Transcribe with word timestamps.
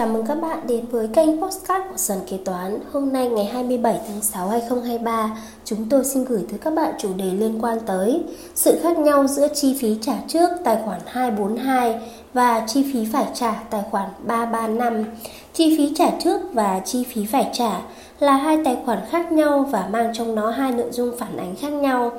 Chào 0.00 0.08
mừng 0.08 0.26
các 0.26 0.34
bạn 0.34 0.58
đến 0.66 0.84
với 0.90 1.08
kênh 1.08 1.40
Postcard 1.40 1.84
của 1.90 1.96
Sần 1.96 2.18
Kế 2.30 2.36
Toán. 2.44 2.78
Hôm 2.92 3.12
nay 3.12 3.28
ngày 3.28 3.44
27 3.44 4.00
tháng 4.08 4.22
6 4.22 4.48
2023, 4.48 5.36
chúng 5.64 5.88
tôi 5.88 6.04
xin 6.04 6.24
gửi 6.24 6.44
tới 6.50 6.58
các 6.58 6.74
bạn 6.74 6.94
chủ 6.98 7.08
đề 7.16 7.24
liên 7.24 7.64
quan 7.64 7.78
tới 7.86 8.22
sự 8.54 8.78
khác 8.82 8.98
nhau 8.98 9.26
giữa 9.26 9.48
chi 9.54 9.76
phí 9.80 9.96
trả 10.00 10.12
trước 10.28 10.50
tài 10.64 10.78
khoản 10.84 11.00
242 11.06 12.00
và 12.34 12.66
chi 12.66 12.84
phí 12.92 13.04
phải 13.12 13.26
trả 13.34 13.52
tài 13.70 13.82
khoản 13.90 14.10
335. 14.26 15.04
Chi 15.52 15.76
phí 15.78 15.92
trả 15.94 16.10
trước 16.24 16.40
và 16.52 16.80
chi 16.84 17.04
phí 17.04 17.26
phải 17.26 17.50
trả 17.52 17.80
là 18.20 18.36
hai 18.36 18.58
tài 18.64 18.76
khoản 18.84 18.98
khác 19.10 19.32
nhau 19.32 19.68
và 19.70 19.88
mang 19.92 20.12
trong 20.14 20.34
nó 20.34 20.50
hai 20.50 20.72
nội 20.72 20.88
dung 20.90 21.18
phản 21.18 21.36
ánh 21.36 21.56
khác 21.56 21.72
nhau. 21.72 22.12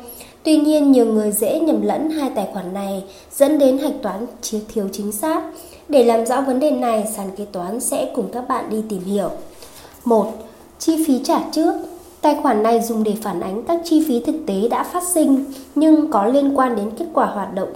Tuy 0.43 0.57
nhiên, 0.57 0.91
nhiều 0.91 1.05
người 1.05 1.31
dễ 1.31 1.59
nhầm 1.59 1.81
lẫn 1.81 2.09
hai 2.09 2.31
tài 2.35 2.47
khoản 2.53 2.73
này 2.73 3.03
dẫn 3.31 3.59
đến 3.59 3.77
hạch 3.77 4.01
toán 4.01 4.25
thiếu 4.73 4.89
chính 4.91 5.11
xác. 5.11 5.43
Để 5.91 6.03
làm 6.03 6.25
rõ 6.25 6.41
vấn 6.41 6.59
đề 6.59 6.71
này, 6.71 7.07
sàn 7.15 7.29
kế 7.37 7.45
toán 7.45 7.79
sẽ 7.79 8.11
cùng 8.15 8.29
các 8.33 8.47
bạn 8.47 8.69
đi 8.69 8.83
tìm 8.89 9.03
hiểu. 9.03 9.29
1. 10.05 10.27
Chi 10.79 11.03
phí 11.07 11.19
trả 11.23 11.39
trước 11.51 11.73
Tài 12.21 12.35
khoản 12.41 12.63
này 12.63 12.81
dùng 12.81 13.03
để 13.03 13.15
phản 13.21 13.39
ánh 13.39 13.63
các 13.63 13.81
chi 13.83 14.05
phí 14.07 14.19
thực 14.19 14.35
tế 14.47 14.67
đã 14.69 14.83
phát 14.83 15.03
sinh 15.03 15.45
nhưng 15.75 16.11
có 16.11 16.25
liên 16.25 16.57
quan 16.57 16.75
đến 16.75 16.91
kết 16.97 17.05
quả 17.13 17.25
hoạt 17.25 17.53
động 17.53 17.73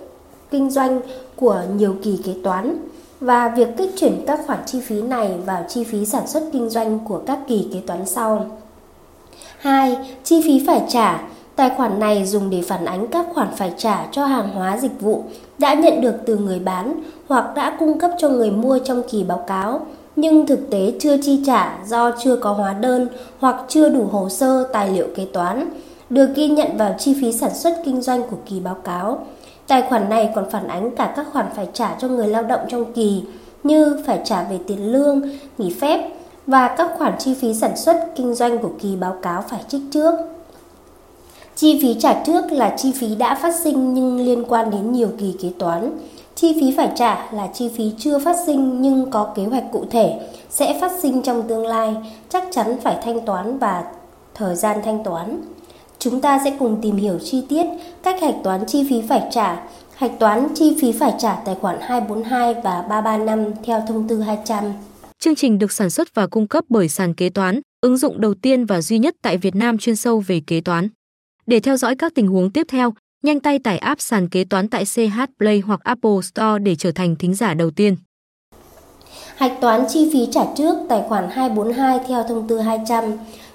kinh 0.51 0.69
doanh 0.69 1.01
của 1.35 1.61
nhiều 1.75 1.95
kỳ 2.03 2.19
kế 2.25 2.33
toán 2.43 2.77
và 3.19 3.53
việc 3.57 3.67
kích 3.77 3.91
chuyển 3.97 4.23
các 4.27 4.39
khoản 4.45 4.59
chi 4.65 4.79
phí 4.79 5.01
này 5.01 5.35
vào 5.45 5.65
chi 5.69 5.83
phí 5.83 6.05
sản 6.05 6.27
xuất 6.27 6.43
kinh 6.53 6.69
doanh 6.69 6.99
của 6.99 7.21
các 7.25 7.39
kỳ 7.47 7.67
kế 7.73 7.79
toán 7.87 8.05
sau. 8.05 8.45
2. 9.57 9.97
Chi 10.23 10.41
phí 10.45 10.63
phải 10.67 10.81
trả 10.89 11.21
Tài 11.55 11.69
khoản 11.69 11.99
này 11.99 12.25
dùng 12.25 12.49
để 12.49 12.61
phản 12.61 12.85
ánh 12.85 13.07
các 13.07 13.25
khoản 13.33 13.47
phải 13.57 13.73
trả 13.77 14.07
cho 14.11 14.25
hàng 14.25 14.49
hóa 14.49 14.77
dịch 14.77 15.01
vụ 15.01 15.23
đã 15.57 15.73
nhận 15.73 16.01
được 16.01 16.15
từ 16.25 16.37
người 16.37 16.59
bán 16.59 16.93
hoặc 17.27 17.55
đã 17.55 17.75
cung 17.79 17.99
cấp 17.99 18.11
cho 18.17 18.29
người 18.29 18.51
mua 18.51 18.79
trong 18.79 19.03
kỳ 19.09 19.23
báo 19.23 19.43
cáo, 19.47 19.85
nhưng 20.15 20.45
thực 20.45 20.69
tế 20.69 20.93
chưa 20.99 21.17
chi 21.21 21.43
trả 21.45 21.77
do 21.87 22.11
chưa 22.23 22.35
có 22.35 22.51
hóa 22.51 22.73
đơn 22.73 23.07
hoặc 23.39 23.55
chưa 23.67 23.89
đủ 23.89 24.07
hồ 24.11 24.29
sơ 24.29 24.63
tài 24.63 24.89
liệu 24.89 25.07
kế 25.15 25.25
toán, 25.25 25.69
được 26.09 26.29
ghi 26.35 26.47
nhận 26.47 26.77
vào 26.77 26.95
chi 26.97 27.17
phí 27.21 27.31
sản 27.31 27.53
xuất 27.53 27.81
kinh 27.85 28.01
doanh 28.01 28.23
của 28.23 28.37
kỳ 28.45 28.59
báo 28.59 28.75
cáo. 28.75 29.25
Tài 29.67 29.81
khoản 29.81 30.09
này 30.09 30.29
còn 30.35 30.49
phản 30.49 30.67
ánh 30.67 30.95
cả 30.95 31.13
các 31.15 31.27
khoản 31.33 31.45
phải 31.55 31.67
trả 31.73 31.95
cho 31.99 32.07
người 32.07 32.27
lao 32.27 32.43
động 32.43 32.61
trong 32.69 32.93
kỳ 32.93 33.23
như 33.63 34.03
phải 34.05 34.19
trả 34.25 34.43
về 34.43 34.59
tiền 34.67 34.91
lương, 34.91 35.21
nghỉ 35.57 35.73
phép 35.81 36.09
và 36.47 36.75
các 36.77 36.91
khoản 36.97 37.13
chi 37.19 37.33
phí 37.33 37.53
sản 37.53 37.77
xuất 37.77 38.11
kinh 38.15 38.35
doanh 38.35 38.57
của 38.57 38.71
kỳ 38.81 38.95
báo 38.95 39.15
cáo 39.21 39.43
phải 39.49 39.63
trích 39.67 39.81
trước. 39.91 40.15
Chi 41.55 41.79
phí 41.81 41.95
trả 41.99 42.23
trước 42.23 42.51
là 42.51 42.75
chi 42.77 42.91
phí 42.91 43.15
đã 43.15 43.35
phát 43.35 43.55
sinh 43.63 43.93
nhưng 43.93 44.25
liên 44.25 44.43
quan 44.47 44.71
đến 44.71 44.91
nhiều 44.91 45.09
kỳ 45.19 45.35
kế 45.41 45.49
toán. 45.59 45.97
Chi 46.35 46.57
phí 46.59 46.73
phải 46.77 46.89
trả 46.95 47.31
là 47.31 47.47
chi 47.53 47.69
phí 47.77 47.91
chưa 47.97 48.19
phát 48.19 48.35
sinh 48.45 48.81
nhưng 48.81 49.11
có 49.11 49.33
kế 49.35 49.43
hoạch 49.43 49.63
cụ 49.71 49.85
thể 49.91 50.19
sẽ 50.49 50.77
phát 50.81 50.91
sinh 51.01 51.21
trong 51.21 51.47
tương 51.47 51.65
lai, 51.65 51.95
chắc 52.29 52.43
chắn 52.51 52.77
phải 52.83 52.97
thanh 53.03 53.25
toán 53.25 53.59
và 53.59 53.83
thời 54.33 54.55
gian 54.55 54.77
thanh 54.83 55.03
toán. 55.03 55.41
Chúng 55.99 56.21
ta 56.21 56.39
sẽ 56.43 56.55
cùng 56.59 56.79
tìm 56.81 56.95
hiểu 56.95 57.19
chi 57.23 57.43
tiết 57.49 57.65
cách 58.03 58.21
hạch 58.21 58.35
toán 58.43 58.65
chi 58.65 58.85
phí 58.89 59.01
phải 59.09 59.21
trả, 59.31 59.67
hạch 59.95 60.19
toán 60.19 60.47
chi 60.55 60.77
phí 60.81 60.91
phải 60.91 61.13
trả 61.19 61.35
tài 61.35 61.55
khoản 61.55 61.77
242 61.81 62.53
và 62.53 62.81
335 62.81 63.53
theo 63.63 63.83
thông 63.87 64.07
tư 64.07 64.21
200. 64.21 64.63
Chương 65.19 65.35
trình 65.35 65.59
được 65.59 65.71
sản 65.71 65.89
xuất 65.89 66.15
và 66.15 66.27
cung 66.27 66.47
cấp 66.47 66.63
bởi 66.69 66.89
sàn 66.89 67.13
kế 67.13 67.29
toán, 67.29 67.59
ứng 67.81 67.97
dụng 67.97 68.21
đầu 68.21 68.33
tiên 68.33 68.65
và 68.65 68.81
duy 68.81 68.99
nhất 68.99 69.15
tại 69.21 69.37
Việt 69.37 69.55
Nam 69.55 69.77
chuyên 69.77 69.95
sâu 69.95 70.23
về 70.27 70.41
kế 70.47 70.61
toán. 70.61 70.89
Để 71.45 71.59
theo 71.59 71.77
dõi 71.77 71.95
các 71.95 72.15
tình 72.15 72.27
huống 72.27 72.51
tiếp 72.51 72.67
theo, 72.69 72.93
nhanh 73.23 73.39
tay 73.39 73.59
tải 73.59 73.77
app 73.77 74.01
sàn 74.01 74.29
kế 74.29 74.43
toán 74.43 74.67
tại 74.67 74.83
CH 74.85 75.19
Play 75.39 75.59
hoặc 75.59 75.79
Apple 75.83 76.21
Store 76.23 76.59
để 76.63 76.75
trở 76.75 76.91
thành 76.91 77.15
thính 77.15 77.33
giả 77.35 77.53
đầu 77.53 77.71
tiên. 77.71 77.95
Hạch 79.35 79.61
toán 79.61 79.85
chi 79.89 80.09
phí 80.13 80.27
trả 80.31 80.41
trước 80.57 80.75
tài 80.89 81.03
khoản 81.09 81.29
242 81.29 81.99
theo 82.07 82.23
thông 82.23 82.47
tư 82.47 82.59
200. 82.59 83.03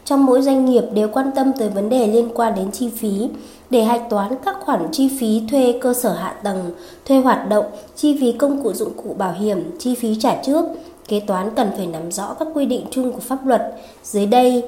Trong 0.05 0.27
mỗi 0.27 0.43
doanh 0.43 0.65
nghiệp 0.65 0.85
đều 0.95 1.09
quan 1.09 1.31
tâm 1.35 1.53
tới 1.59 1.69
vấn 1.69 1.89
đề 1.89 2.07
liên 2.07 2.29
quan 2.35 2.55
đến 2.55 2.71
chi 2.73 2.91
phí. 2.97 3.29
Để 3.71 3.85
hạch 3.85 4.03
toán 4.11 4.35
các 4.45 4.57
khoản 4.61 4.89
chi 4.93 5.11
phí 5.21 5.43
thuê 5.51 5.79
cơ 5.81 5.95
sở 5.95 6.13
hạ 6.13 6.35
tầng, 6.43 6.71
thuê 7.05 7.21
hoạt 7.21 7.49
động, 7.49 7.65
chi 7.97 8.17
phí 8.21 8.33
công 8.33 8.63
cụ 8.63 8.73
dụng 8.73 8.93
cụ 8.97 9.15
bảo 9.19 9.33
hiểm, 9.33 9.79
chi 9.79 9.95
phí 9.95 10.15
trả 10.21 10.43
trước, 10.43 10.65
kế 11.09 11.21
toán 11.21 11.51
cần 11.57 11.71
phải 11.77 11.87
nắm 11.87 12.13
rõ 12.13 12.35
các 12.35 12.49
quy 12.55 12.67
định 12.67 12.87
chung 12.91 13.13
của 13.13 13.21
pháp 13.21 13.47
luật. 13.47 13.63
Dưới 14.03 14.27
đây 14.27 14.63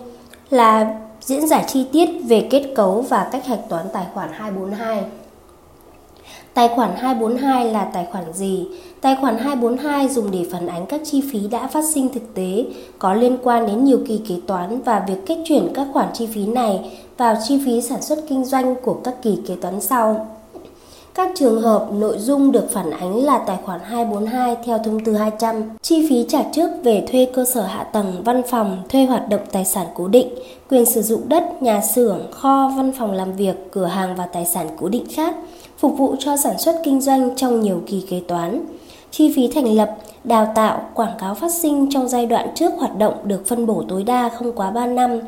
là 0.51 1.01
diễn 1.25 1.47
giải 1.47 1.65
chi 1.69 1.87
tiết 1.93 2.09
về 2.25 2.49
kết 2.51 2.73
cấu 2.75 3.01
và 3.01 3.29
cách 3.33 3.47
hạch 3.47 3.69
toán 3.69 3.87
tài 3.93 4.07
khoản 4.15 4.29
242. 4.33 5.03
Tài 6.55 6.69
khoản 6.69 6.91
242 6.97 7.65
là 7.65 7.85
tài 7.85 8.07
khoản 8.13 8.33
gì? 8.33 8.67
Tài 9.01 9.17
khoản 9.21 9.39
242 9.39 10.09
dùng 10.09 10.31
để 10.31 10.47
phản 10.53 10.67
ánh 10.67 10.87
các 10.87 11.01
chi 11.05 11.23
phí 11.33 11.49
đã 11.49 11.67
phát 11.67 11.85
sinh 11.85 12.09
thực 12.09 12.35
tế, 12.35 12.65
có 12.99 13.15
liên 13.15 13.39
quan 13.43 13.67
đến 13.67 13.85
nhiều 13.85 14.01
kỳ 14.07 14.21
kế 14.29 14.35
toán 14.47 14.83
và 14.83 15.05
việc 15.09 15.27
kết 15.27 15.39
chuyển 15.45 15.69
các 15.75 15.87
khoản 15.93 16.09
chi 16.15 16.27
phí 16.27 16.47
này 16.47 17.01
vào 17.17 17.37
chi 17.49 17.63
phí 17.65 17.83
sản 17.83 18.03
xuất 18.03 18.19
kinh 18.29 18.45
doanh 18.45 18.75
của 18.75 18.95
các 19.05 19.15
kỳ 19.23 19.39
kế 19.47 19.57
toán 19.57 19.81
sau. 19.81 20.27
Các 21.15 21.31
trường 21.35 21.63
hợp 21.63 21.89
nội 21.93 22.19
dung 22.19 22.53
được 22.53 22.71
phản 22.71 22.91
ánh 22.91 23.25
là 23.25 23.39
tài 23.39 23.59
khoản 23.65 23.81
242 23.85 24.57
theo 24.65 24.79
thông 24.79 25.05
tư 25.05 25.15
200, 25.15 25.63
chi 25.83 26.07
phí 26.09 26.25
trả 26.29 26.43
trước 26.43 26.71
về 26.83 27.07
thuê 27.13 27.27
cơ 27.35 27.45
sở 27.45 27.63
hạ 27.63 27.85
tầng, 27.85 28.23
văn 28.25 28.43
phòng, 28.49 28.83
thuê 28.89 29.05
hoạt 29.05 29.29
động 29.29 29.41
tài 29.53 29.65
sản 29.65 29.87
cố 29.95 30.09
định, 30.09 30.29
quyền 30.71 30.87
sử 30.87 31.03
dụng 31.03 31.29
đất, 31.29 31.63
nhà 31.63 31.81
xưởng, 31.81 32.21
kho, 32.31 32.73
văn 32.77 32.93
phòng 32.99 33.13
làm 33.13 33.33
việc, 33.33 33.71
cửa 33.71 33.87
hàng 33.87 34.17
và 34.17 34.27
tài 34.27 34.47
sản 34.47 34.69
cố 34.81 34.89
định 34.89 35.07
khác, 35.11 35.37
phục 35.79 35.99
vụ 35.99 36.17
cho 36.19 36.37
sản 36.37 36.59
xuất 36.59 36.81
kinh 36.85 37.01
doanh 37.01 37.37
trong 37.37 37.61
nhiều 37.61 37.83
kỳ 37.87 38.05
kế 38.11 38.21
toán. 38.29 38.65
Chi 39.11 39.33
phí 39.37 39.49
thành 39.49 39.75
lập, 39.75 39.97
đào 40.25 40.53
tạo, 40.55 40.81
quảng 40.95 41.17
cáo 41.19 41.35
phát 41.35 41.53
sinh 41.53 41.91
trong 41.91 42.09
giai 42.09 42.27
đoạn 42.27 42.49
trước 42.55 42.73
hoạt 42.79 42.99
động 42.99 43.15
được 43.25 43.47
phân 43.47 43.67
bổ 43.67 43.85
tối 43.89 44.03
đa 44.03 44.29
không 44.29 44.53
quá 44.53 44.71
3 44.71 44.87
năm. 44.87 45.21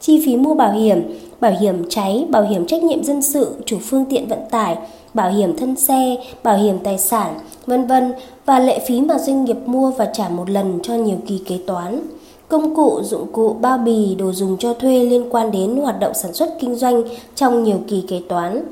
Chi 0.00 0.22
phí 0.26 0.36
mua 0.36 0.54
bảo 0.54 0.72
hiểm, 0.72 1.02
bảo 1.42 1.52
hiểm 1.60 1.84
cháy, 1.88 2.26
bảo 2.30 2.42
hiểm 2.42 2.66
trách 2.66 2.82
nhiệm 2.82 3.04
dân 3.04 3.22
sự, 3.22 3.54
chủ 3.66 3.78
phương 3.82 4.04
tiện 4.04 4.28
vận 4.28 4.38
tải, 4.50 4.76
bảo 5.14 5.30
hiểm 5.30 5.56
thân 5.56 5.76
xe, 5.76 6.16
bảo 6.42 6.56
hiểm 6.56 6.78
tài 6.78 6.98
sản, 6.98 7.38
vân 7.66 7.86
vân 7.86 8.12
và 8.46 8.58
lệ 8.58 8.78
phí 8.86 9.00
mà 9.00 9.18
doanh 9.18 9.44
nghiệp 9.44 9.56
mua 9.66 9.90
và 9.90 10.04
trả 10.04 10.28
một 10.28 10.50
lần 10.50 10.78
cho 10.82 10.94
nhiều 10.94 11.16
kỳ 11.26 11.42
kế 11.46 11.58
toán. 11.66 12.00
Công 12.48 12.74
cụ, 12.76 13.00
dụng 13.02 13.32
cụ, 13.32 13.56
bao 13.60 13.78
bì, 13.78 14.14
đồ 14.14 14.32
dùng 14.32 14.56
cho 14.58 14.74
thuê 14.74 15.04
liên 15.04 15.30
quan 15.30 15.50
đến 15.50 15.76
hoạt 15.76 16.00
động 16.00 16.14
sản 16.14 16.32
xuất 16.32 16.48
kinh 16.60 16.74
doanh 16.74 17.02
trong 17.34 17.64
nhiều 17.64 17.78
kỳ 17.88 18.04
kế 18.08 18.20
toán. 18.28 18.62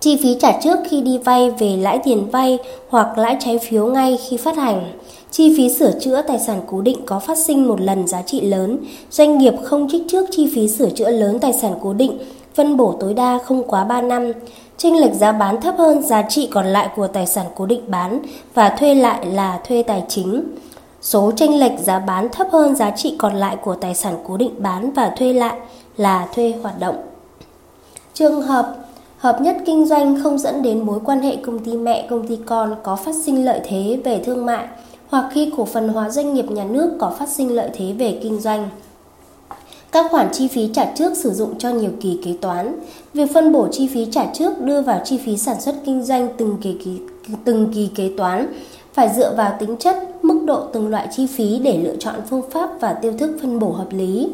Chi 0.00 0.18
phí 0.22 0.36
trả 0.40 0.60
trước 0.60 0.78
khi 0.88 1.00
đi 1.00 1.18
vay 1.18 1.50
về 1.50 1.76
lãi 1.76 1.98
tiền 2.04 2.30
vay 2.30 2.58
hoặc 2.88 3.18
lãi 3.18 3.36
trái 3.40 3.58
phiếu 3.58 3.86
ngay 3.86 4.18
khi 4.28 4.36
phát 4.36 4.56
hành. 4.56 4.92
Chi 5.32 5.54
phí 5.56 5.68
sửa 5.68 5.92
chữa 6.00 6.22
tài 6.22 6.38
sản 6.38 6.60
cố 6.66 6.80
định 6.80 6.98
có 7.06 7.18
phát 7.18 7.38
sinh 7.38 7.68
một 7.68 7.80
lần 7.80 8.06
giá 8.06 8.22
trị 8.22 8.40
lớn, 8.40 8.78
doanh 9.10 9.38
nghiệp 9.38 9.54
không 9.64 9.88
trích 9.90 10.02
trước 10.08 10.26
chi 10.30 10.50
phí 10.54 10.68
sửa 10.68 10.90
chữa 10.90 11.10
lớn 11.10 11.38
tài 11.38 11.52
sản 11.52 11.72
cố 11.82 11.92
định, 11.92 12.18
phân 12.54 12.76
bổ 12.76 12.94
tối 13.00 13.14
đa 13.14 13.38
không 13.44 13.62
quá 13.62 13.84
3 13.84 14.02
năm 14.02 14.32
chênh 14.76 15.00
lệch 15.00 15.14
giá 15.14 15.32
bán 15.32 15.60
thấp 15.60 15.74
hơn 15.78 16.02
giá 16.02 16.22
trị 16.22 16.48
còn 16.52 16.66
lại 16.66 16.88
của 16.96 17.06
tài 17.06 17.26
sản 17.26 17.46
cố 17.56 17.66
định 17.66 17.80
bán 17.86 18.20
và 18.54 18.68
thuê 18.68 18.94
lại 18.94 19.26
là 19.26 19.60
thuê 19.68 19.82
tài 19.82 20.04
chính. 20.08 20.44
Số 21.00 21.32
chênh 21.36 21.60
lệch 21.60 21.78
giá 21.78 21.98
bán 21.98 22.28
thấp 22.28 22.46
hơn 22.52 22.74
giá 22.74 22.90
trị 22.90 23.16
còn 23.18 23.34
lại 23.34 23.56
của 23.56 23.74
tài 23.74 23.94
sản 23.94 24.14
cố 24.26 24.36
định 24.36 24.54
bán 24.58 24.90
và 24.90 25.10
thuê 25.18 25.32
lại 25.32 25.56
là 25.96 26.28
thuê 26.34 26.54
hoạt 26.62 26.80
động. 26.80 26.96
Trường 28.14 28.42
hợp 28.42 28.76
hợp 29.18 29.40
nhất 29.40 29.56
kinh 29.66 29.86
doanh 29.86 30.22
không 30.22 30.38
dẫn 30.38 30.62
đến 30.62 30.86
mối 30.86 30.98
quan 31.04 31.20
hệ 31.20 31.36
công 31.36 31.58
ty 31.58 31.72
mẹ 31.72 32.06
công 32.10 32.26
ty 32.26 32.38
con 32.46 32.76
có 32.82 32.96
phát 32.96 33.14
sinh 33.24 33.44
lợi 33.44 33.60
thế 33.64 34.00
về 34.04 34.22
thương 34.24 34.46
mại 34.46 34.66
hoặc 35.12 35.28
khi 35.32 35.52
cổ 35.56 35.64
phần 35.64 35.88
hóa 35.88 36.10
doanh 36.10 36.34
nghiệp 36.34 36.50
nhà 36.50 36.64
nước 36.64 36.90
có 36.98 37.14
phát 37.18 37.28
sinh 37.28 37.54
lợi 37.54 37.70
thế 37.74 37.92
về 37.92 38.18
kinh 38.22 38.40
doanh. 38.40 38.68
Các 39.92 40.06
khoản 40.10 40.28
chi 40.32 40.48
phí 40.48 40.70
trả 40.74 40.84
trước 40.84 41.16
sử 41.16 41.30
dụng 41.30 41.58
cho 41.58 41.70
nhiều 41.70 41.90
kỳ 42.00 42.20
kế 42.24 42.32
toán. 42.40 42.80
Việc 43.14 43.32
phân 43.34 43.52
bổ 43.52 43.68
chi 43.68 43.86
phí 43.86 44.06
trả 44.10 44.26
trước 44.34 44.60
đưa 44.60 44.82
vào 44.82 45.00
chi 45.04 45.18
phí 45.18 45.36
sản 45.36 45.60
xuất 45.60 45.74
kinh 45.84 46.02
doanh 46.02 46.28
từng 46.36 46.56
kỳ, 46.62 46.76
kỳ, 46.84 46.98
từng 47.44 47.72
kỳ 47.74 47.90
kế 47.94 48.10
toán 48.16 48.46
phải 48.92 49.08
dựa 49.16 49.34
vào 49.36 49.56
tính 49.58 49.76
chất, 49.76 50.24
mức 50.24 50.42
độ 50.44 50.60
từng 50.72 50.88
loại 50.88 51.08
chi 51.10 51.26
phí 51.26 51.58
để 51.58 51.82
lựa 51.82 51.96
chọn 51.98 52.14
phương 52.30 52.50
pháp 52.50 52.70
và 52.80 52.92
tiêu 52.92 53.12
thức 53.18 53.36
phân 53.42 53.58
bổ 53.58 53.72
hợp 53.72 53.88
lý. 53.90 54.28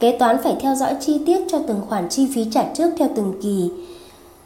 Kế 0.00 0.18
toán 0.18 0.36
phải 0.42 0.56
theo 0.60 0.74
dõi 0.74 0.96
chi 1.00 1.20
tiết 1.26 1.40
cho 1.50 1.58
từng 1.58 1.80
khoản 1.88 2.08
chi 2.08 2.28
phí 2.34 2.44
trả 2.50 2.74
trước 2.74 2.90
theo 2.98 3.08
từng 3.16 3.32
kỳ. 3.42 3.70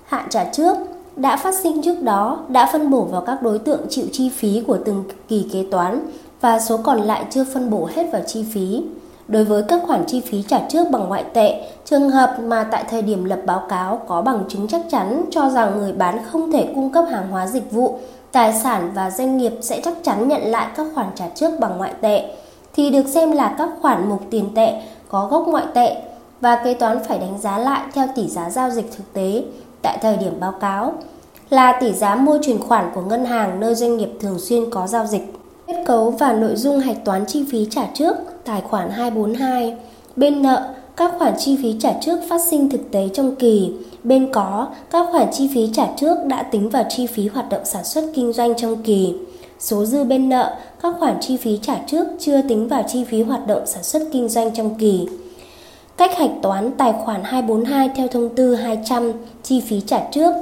Hạn 0.05 0.27
trả 0.31 0.45
trước 0.45 0.77
đã 1.17 1.37
phát 1.37 1.55
sinh 1.55 1.83
trước 1.83 2.03
đó 2.03 2.39
đã 2.49 2.69
phân 2.73 2.91
bổ 2.91 3.01
vào 3.01 3.21
các 3.21 3.43
đối 3.43 3.59
tượng 3.59 3.81
chịu 3.91 4.05
chi 4.13 4.29
phí 4.29 4.63
của 4.67 4.79
từng 4.85 5.05
kỳ 5.29 5.49
kế 5.53 5.65
toán 5.71 6.07
và 6.41 6.61
số 6.61 6.77
còn 6.77 7.01
lại 7.01 7.25
chưa 7.31 7.45
phân 7.55 7.71
bổ 7.71 7.89
hết 7.95 8.13
vào 8.13 8.23
chi 8.27 8.45
phí. 8.53 8.83
Đối 9.29 9.45
với 9.45 9.63
các 9.63 9.81
khoản 9.87 10.05
chi 10.07 10.21
phí 10.21 10.43
trả 10.43 10.61
trước 10.69 10.91
bằng 10.91 11.09
ngoại 11.09 11.25
tệ, 11.33 11.71
trường 11.85 12.11
hợp 12.11 12.37
mà 12.43 12.65
tại 12.65 12.85
thời 12.91 13.03
điểm 13.03 13.25
lập 13.25 13.41
báo 13.47 13.63
cáo 13.69 14.03
có 14.09 14.23
bằng 14.23 14.45
chứng 14.49 14.69
chắc 14.69 14.81
chắn 14.91 15.25
cho 15.31 15.51
rằng 15.51 15.79
người 15.79 15.93
bán 15.93 16.25
không 16.31 16.53
thể 16.53 16.73
cung 16.75 16.91
cấp 16.91 17.05
hàng 17.11 17.29
hóa 17.31 17.47
dịch 17.47 17.73
vụ, 17.73 17.99
tài 18.33 18.53
sản 18.53 18.91
và 18.95 19.11
doanh 19.11 19.39
nghiệp 19.39 19.53
sẽ 19.61 19.81
chắc 19.85 19.95
chắn 20.03 20.29
nhận 20.29 20.43
lại 20.43 20.67
các 20.77 20.87
khoản 20.95 21.07
trả 21.15 21.29
trước 21.29 21.51
bằng 21.61 21.79
ngoại 21.79 21.93
tệ, 22.01 22.35
thì 22.75 22.91
được 22.91 23.07
xem 23.09 23.33
là 23.33 23.55
các 23.59 23.69
khoản 23.81 24.09
mục 24.09 24.23
tiền 24.31 24.49
tệ 24.55 24.83
có 25.09 25.29
gốc 25.31 25.49
ngoại 25.49 25.65
tệ 25.75 25.97
và 26.41 26.61
kế 26.65 26.75
toán 26.75 27.05
phải 27.09 27.19
đánh 27.19 27.39
giá 27.39 27.59
lại 27.59 27.83
theo 27.93 28.07
tỷ 28.15 28.29
giá 28.29 28.51
giao 28.51 28.71
dịch 28.71 28.93
thực 28.97 29.13
tế 29.13 29.43
tại 29.83 29.99
thời 30.03 30.17
điểm 30.17 30.41
báo 30.41 30.53
cáo 30.53 30.93
là 31.51 31.79
tỷ 31.81 31.93
giá 31.93 32.15
mua 32.15 32.39
chuyển 32.43 32.59
khoản 32.59 32.91
của 32.95 33.01
ngân 33.01 33.25
hàng 33.25 33.61
nơi 33.61 33.75
doanh 33.75 33.97
nghiệp 33.97 34.11
thường 34.21 34.39
xuyên 34.39 34.71
có 34.71 34.87
giao 34.87 35.07
dịch. 35.07 35.33
Kết 35.67 35.85
cấu 35.87 36.11
và 36.11 36.33
nội 36.33 36.57
dung 36.57 36.81
hạch 36.81 37.05
toán 37.05 37.27
chi 37.27 37.45
phí 37.51 37.67
trả 37.71 37.87
trước, 37.95 38.17
tài 38.45 38.61
khoản 38.61 38.91
242. 38.91 39.77
Bên 40.17 40.43
nợ, 40.43 40.75
các 40.97 41.15
khoản 41.19 41.35
chi 41.39 41.59
phí 41.63 41.77
trả 41.81 41.93
trước 42.01 42.19
phát 42.29 42.41
sinh 42.51 42.71
thực 42.71 42.91
tế 42.91 43.09
trong 43.15 43.37
kỳ. 43.37 43.73
Bên 44.05 44.33
có, 44.33 44.67
các 44.91 45.07
khoản 45.13 45.29
chi 45.33 45.51
phí 45.55 45.71
trả 45.73 45.87
trước 45.97 46.17
đã 46.27 46.43
tính 46.43 46.69
vào 46.69 46.85
chi 46.89 47.07
phí 47.07 47.29
hoạt 47.29 47.49
động 47.49 47.65
sản 47.65 47.85
xuất 47.85 48.05
kinh 48.15 48.33
doanh 48.33 48.55
trong 48.57 48.83
kỳ. 48.83 49.15
Số 49.59 49.85
dư 49.85 50.05
bên 50.05 50.29
nợ, 50.29 50.57
các 50.83 50.95
khoản 50.99 51.17
chi 51.21 51.37
phí 51.37 51.59
trả 51.63 51.79
trước 51.87 52.07
chưa 52.19 52.43
tính 52.43 52.69
vào 52.69 52.85
chi 52.89 53.05
phí 53.05 53.23
hoạt 53.23 53.47
động 53.47 53.63
sản 53.67 53.83
xuất 53.83 54.03
kinh 54.13 54.29
doanh 54.29 54.55
trong 54.55 54.75
kỳ. 54.75 55.09
Cách 56.03 56.19
hạch 56.19 56.31
toán 56.43 56.71
tài 56.79 56.93
khoản 56.93 57.25
242 57.25 57.91
theo 57.97 58.09
thông 58.09 58.29
tư 58.35 58.55
200 58.55 59.13
chi 59.43 59.61
phí 59.61 59.81
trả 59.81 60.01
trước. 60.13 60.35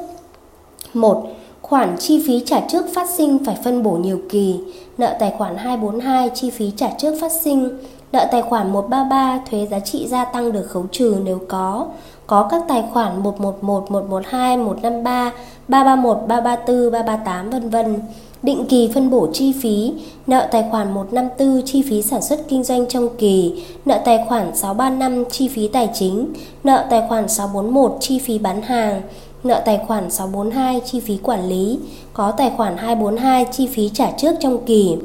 1. 0.95 1.27
Khoản 1.63 1.97
chi 1.99 2.25
phí 2.27 2.43
trả 2.47 2.61
trước 2.61 2.87
phát 2.95 3.11
sinh 3.11 3.45
phải 3.45 3.57
phân 3.65 3.83
bổ 3.83 3.91
nhiều 3.91 4.21
kỳ. 4.31 4.61
Nợ 4.99 5.17
tài 5.21 5.35
khoản 5.39 5.57
242 5.57 6.31
chi 6.35 6.51
phí 6.51 6.73
trả 6.77 6.91
trước 6.99 7.15
phát 7.21 7.33
sinh. 7.33 7.79
Nợ 8.13 8.29
tài 8.33 8.43
khoản 8.43 8.73
133 8.73 9.41
thuế 9.51 9.67
giá 9.67 9.81
trị 9.81 10.07
gia 10.07 10.25
tăng 10.25 10.53
được 10.53 10.67
khấu 10.69 10.87
trừ 10.93 11.17
nếu 11.25 11.41
có. 11.49 11.87
Có 12.27 12.49
các 12.51 12.63
tài 12.69 12.85
khoản 12.93 13.23
111, 13.23 13.91
112, 13.91 14.57
153, 14.57 15.33
331, 15.69 16.19
334, 16.29 16.93
338 16.93 17.51
vân 17.51 17.71
vân 17.71 18.01
định 18.43 18.67
kỳ 18.69 18.91
phân 18.95 19.11
bổ 19.11 19.29
chi 19.33 19.53
phí, 19.63 19.93
nợ 20.27 20.49
tài 20.53 20.65
khoản 20.71 20.95
154 20.95 21.63
chi 21.67 21.83
phí 21.91 22.03
sản 22.03 22.23
xuất 22.23 22.41
kinh 22.49 22.65
doanh 22.65 22.89
trong 22.89 23.09
kỳ, 23.19 23.65
nợ 23.85 24.01
tài 24.05 24.25
khoản 24.29 24.57
635 24.57 25.25
chi 25.31 25.49
phí 25.49 25.69
tài 25.69 25.89
chính, 25.95 26.33
nợ 26.65 26.87
tài 26.91 27.03
khoản 27.09 27.29
641 27.29 27.97
chi 28.01 28.19
phí 28.19 28.39
bán 28.39 28.63
hàng, 28.63 29.03
nợ 29.45 29.63
tài 29.65 29.81
khoản 29.87 30.11
642 30.11 30.81
chi 30.81 31.01
phí 31.01 31.17
quản 31.23 31.49
lý, 31.49 31.79
có 32.13 32.31
tài 32.31 32.53
khoản 32.57 32.77
242 32.77 33.47
chi 33.53 33.67
phí 33.67 33.91
trả 33.95 34.11
trước 34.11 34.35
trong 34.41 34.65
kỳ. 34.67 34.97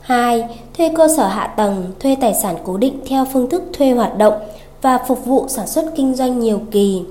2. 0.00 0.44
Thuê 0.76 0.90
cơ 0.96 1.08
sở 1.16 1.26
hạ 1.26 1.46
tầng, 1.46 1.92
thuê 2.00 2.16
tài 2.20 2.34
sản 2.34 2.56
cố 2.64 2.76
định 2.76 3.00
theo 3.06 3.24
phương 3.32 3.50
thức 3.50 3.62
thuê 3.72 3.90
hoạt 3.90 4.18
động 4.18 4.34
và 4.82 4.98
phục 5.08 5.24
vụ 5.24 5.48
sản 5.48 5.66
xuất 5.66 5.84
kinh 5.96 6.14
doanh 6.14 6.40
nhiều 6.40 6.60
kỳ. 6.70 7.02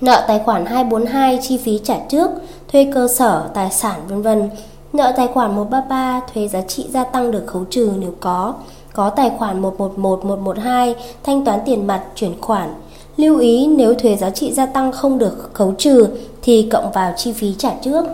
Nợ 0.00 0.24
tài 0.28 0.38
khoản 0.38 0.66
242 0.66 1.38
chi 1.42 1.58
phí 1.58 1.80
trả 1.84 1.98
trước, 2.08 2.30
thuê 2.72 2.90
cơ 2.94 3.08
sở, 3.08 3.50
tài 3.54 3.70
sản 3.70 4.00
vân 4.08 4.22
vân 4.22 4.50
Nợ 4.96 5.12
tài 5.16 5.26
khoản 5.26 5.56
133 5.56 6.20
thuế 6.34 6.48
giá 6.48 6.62
trị 6.62 6.86
gia 6.90 7.04
tăng 7.04 7.30
được 7.30 7.46
khấu 7.46 7.64
trừ 7.70 7.92
nếu 7.98 8.12
có. 8.20 8.54
Có 8.92 9.10
tài 9.10 9.30
khoản 9.38 9.62
111, 9.62 10.24
112 10.24 10.94
thanh 11.22 11.44
toán 11.44 11.60
tiền 11.64 11.86
mặt, 11.86 12.04
chuyển 12.14 12.40
khoản. 12.40 12.74
Lưu 13.16 13.38
ý 13.38 13.66
nếu 13.66 13.94
thuế 13.94 14.16
giá 14.16 14.30
trị 14.30 14.52
gia 14.52 14.66
tăng 14.66 14.92
không 14.92 15.18
được 15.18 15.50
khấu 15.52 15.74
trừ 15.78 16.08
thì 16.42 16.68
cộng 16.72 16.92
vào 16.92 17.12
chi 17.16 17.32
phí 17.32 17.54
trả 17.58 17.74
trước. 17.82 18.04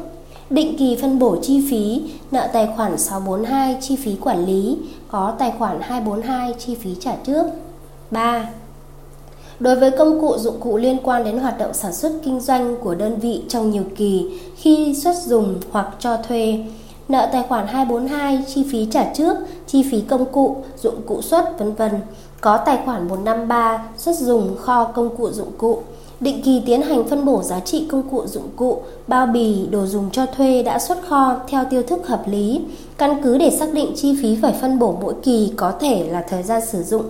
Định 0.50 0.76
kỳ 0.78 0.98
phân 1.00 1.18
bổ 1.18 1.36
chi 1.42 1.66
phí, 1.70 2.02
nợ 2.30 2.48
tài 2.52 2.68
khoản 2.76 2.98
642 2.98 3.76
chi 3.80 3.96
phí 3.96 4.16
quản 4.20 4.46
lý, 4.46 4.78
có 5.08 5.34
tài 5.38 5.52
khoản 5.58 5.80
242 5.80 6.54
chi 6.58 6.74
phí 6.74 6.90
trả 7.00 7.14
trước. 7.24 7.46
3. 8.10 8.48
Đối 9.62 9.76
với 9.76 9.90
công 9.90 10.20
cụ 10.20 10.38
dụng 10.38 10.60
cụ 10.60 10.76
liên 10.76 10.98
quan 11.02 11.24
đến 11.24 11.38
hoạt 11.38 11.58
động 11.58 11.74
sản 11.74 11.92
xuất 11.92 12.12
kinh 12.24 12.40
doanh 12.40 12.76
của 12.76 12.94
đơn 12.94 13.16
vị 13.18 13.42
trong 13.48 13.70
nhiều 13.70 13.84
kỳ 13.96 14.40
khi 14.56 14.94
xuất 14.94 15.16
dùng 15.26 15.54
hoặc 15.70 15.88
cho 15.98 16.16
thuê, 16.16 16.64
nợ 17.08 17.28
tài 17.32 17.42
khoản 17.48 17.66
242 17.66 18.44
chi 18.54 18.64
phí 18.72 18.86
trả 18.90 19.04
trước, 19.14 19.36
chi 19.66 19.82
phí 19.90 20.00
công 20.00 20.24
cụ, 20.24 20.56
dụng 20.82 21.02
cụ 21.06 21.22
xuất 21.22 21.58
vân 21.58 21.74
vân. 21.74 21.90
Có 22.40 22.56
tài 22.56 22.78
khoản 22.84 23.08
153 23.08 23.84
xuất 23.96 24.16
dùng 24.16 24.56
kho 24.56 24.84
công 24.84 25.16
cụ 25.16 25.30
dụng 25.30 25.52
cụ. 25.58 25.78
Định 26.20 26.42
kỳ 26.42 26.62
tiến 26.66 26.82
hành 26.82 27.08
phân 27.08 27.24
bổ 27.24 27.42
giá 27.42 27.60
trị 27.60 27.86
công 27.90 28.02
cụ 28.10 28.26
dụng 28.26 28.48
cụ, 28.56 28.82
bao 29.06 29.26
bì, 29.26 29.66
đồ 29.70 29.86
dùng 29.86 30.10
cho 30.12 30.26
thuê 30.26 30.62
đã 30.62 30.78
xuất 30.78 30.98
kho 31.08 31.36
theo 31.48 31.64
tiêu 31.70 31.82
thức 31.82 32.06
hợp 32.06 32.22
lý. 32.26 32.60
Căn 32.98 33.22
cứ 33.22 33.38
để 33.38 33.50
xác 33.50 33.72
định 33.72 33.92
chi 33.96 34.16
phí 34.22 34.38
phải 34.42 34.54
phân 34.60 34.78
bổ 34.78 34.96
mỗi 35.02 35.14
kỳ 35.22 35.52
có 35.56 35.72
thể 35.80 36.08
là 36.10 36.24
thời 36.28 36.42
gian 36.42 36.62
sử 36.66 36.82
dụng, 36.82 37.02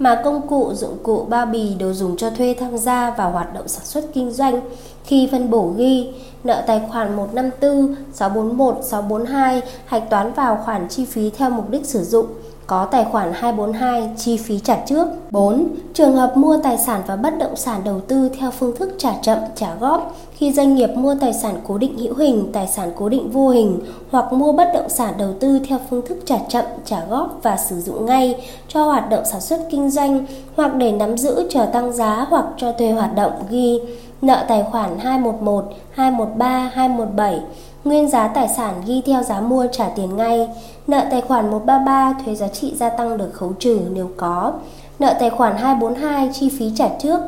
mà 0.00 0.20
công 0.24 0.48
cụ, 0.48 0.74
dụng 0.74 0.98
cụ, 1.02 1.26
bao 1.28 1.46
bì, 1.46 1.74
đồ 1.74 1.92
dùng 1.92 2.16
cho 2.16 2.30
thuê 2.30 2.56
tham 2.60 2.78
gia 2.78 3.10
vào 3.10 3.30
hoạt 3.30 3.54
động 3.54 3.68
sản 3.68 3.84
xuất 3.84 4.04
kinh 4.14 4.30
doanh. 4.30 4.60
Khi 5.04 5.28
phân 5.32 5.50
bổ 5.50 5.72
ghi, 5.76 6.12
nợ 6.44 6.64
tài 6.66 6.82
khoản 6.90 7.16
154, 7.16 7.94
641, 8.12 8.78
642 8.82 9.62
hạch 9.84 10.10
toán 10.10 10.32
vào 10.32 10.62
khoản 10.64 10.88
chi 10.88 11.04
phí 11.04 11.30
theo 11.30 11.50
mục 11.50 11.70
đích 11.70 11.86
sử 11.86 12.04
dụng 12.04 12.26
có 12.66 12.84
tài 12.84 13.04
khoản 13.04 13.32
242 13.32 14.10
chi 14.16 14.36
phí 14.36 14.58
trả 14.58 14.76
trước. 14.86 15.08
4. 15.30 15.68
Trường 15.94 16.16
hợp 16.16 16.36
mua 16.36 16.56
tài 16.62 16.78
sản 16.78 17.02
và 17.06 17.16
bất 17.16 17.38
động 17.38 17.56
sản 17.56 17.80
đầu 17.84 18.00
tư 18.00 18.30
theo 18.38 18.50
phương 18.50 18.76
thức 18.76 18.94
trả 18.98 19.12
chậm, 19.22 19.38
trả 19.54 19.74
góp 19.74 20.16
khi 20.40 20.52
doanh 20.52 20.74
nghiệp 20.74 20.90
mua 20.94 21.14
tài 21.20 21.32
sản 21.32 21.54
cố 21.68 21.78
định 21.78 21.98
hữu 21.98 22.14
hình, 22.14 22.50
tài 22.52 22.66
sản 22.66 22.92
cố 22.96 23.08
định 23.08 23.30
vô 23.30 23.48
hình 23.48 23.80
hoặc 24.10 24.32
mua 24.32 24.52
bất 24.52 24.70
động 24.74 24.88
sản 24.88 25.14
đầu 25.18 25.32
tư 25.40 25.60
theo 25.68 25.78
phương 25.90 26.06
thức 26.06 26.18
trả 26.24 26.38
chậm, 26.48 26.64
trả 26.84 27.04
góp 27.04 27.38
và 27.42 27.56
sử 27.56 27.80
dụng 27.80 28.06
ngay 28.06 28.48
cho 28.68 28.84
hoạt 28.84 29.10
động 29.10 29.24
sản 29.24 29.40
xuất 29.40 29.60
kinh 29.70 29.90
doanh 29.90 30.26
hoặc 30.56 30.74
để 30.74 30.92
nắm 30.92 31.16
giữ 31.16 31.46
chờ 31.50 31.66
tăng 31.66 31.92
giá 31.92 32.26
hoặc 32.28 32.44
cho 32.56 32.72
thuê 32.72 32.92
hoạt 32.92 33.14
động 33.14 33.32
ghi 33.50 33.80
nợ 34.22 34.44
tài 34.48 34.64
khoản 34.70 34.98
211, 34.98 35.64
213, 35.90 36.70
217 36.74 37.40
Nguyên 37.84 38.08
giá 38.08 38.28
tài 38.28 38.48
sản 38.48 38.74
ghi 38.86 39.02
theo 39.06 39.22
giá 39.22 39.40
mua 39.40 39.66
trả 39.72 39.88
tiền 39.88 40.16
ngay. 40.16 40.48
Nợ 40.86 41.04
tài 41.10 41.20
khoản 41.20 41.50
133 41.50 42.14
thuế 42.24 42.34
giá 42.34 42.48
trị 42.48 42.72
gia 42.76 42.88
tăng 42.88 43.18
được 43.18 43.30
khấu 43.32 43.52
trừ 43.58 43.80
nếu 43.92 44.10
có. 44.16 44.52
Nợ 44.98 45.14
tài 45.20 45.30
khoản 45.30 45.56
242 45.56 46.30
chi 46.32 46.48
phí 46.58 46.72
trả 46.76 46.88
trước, 47.02 47.20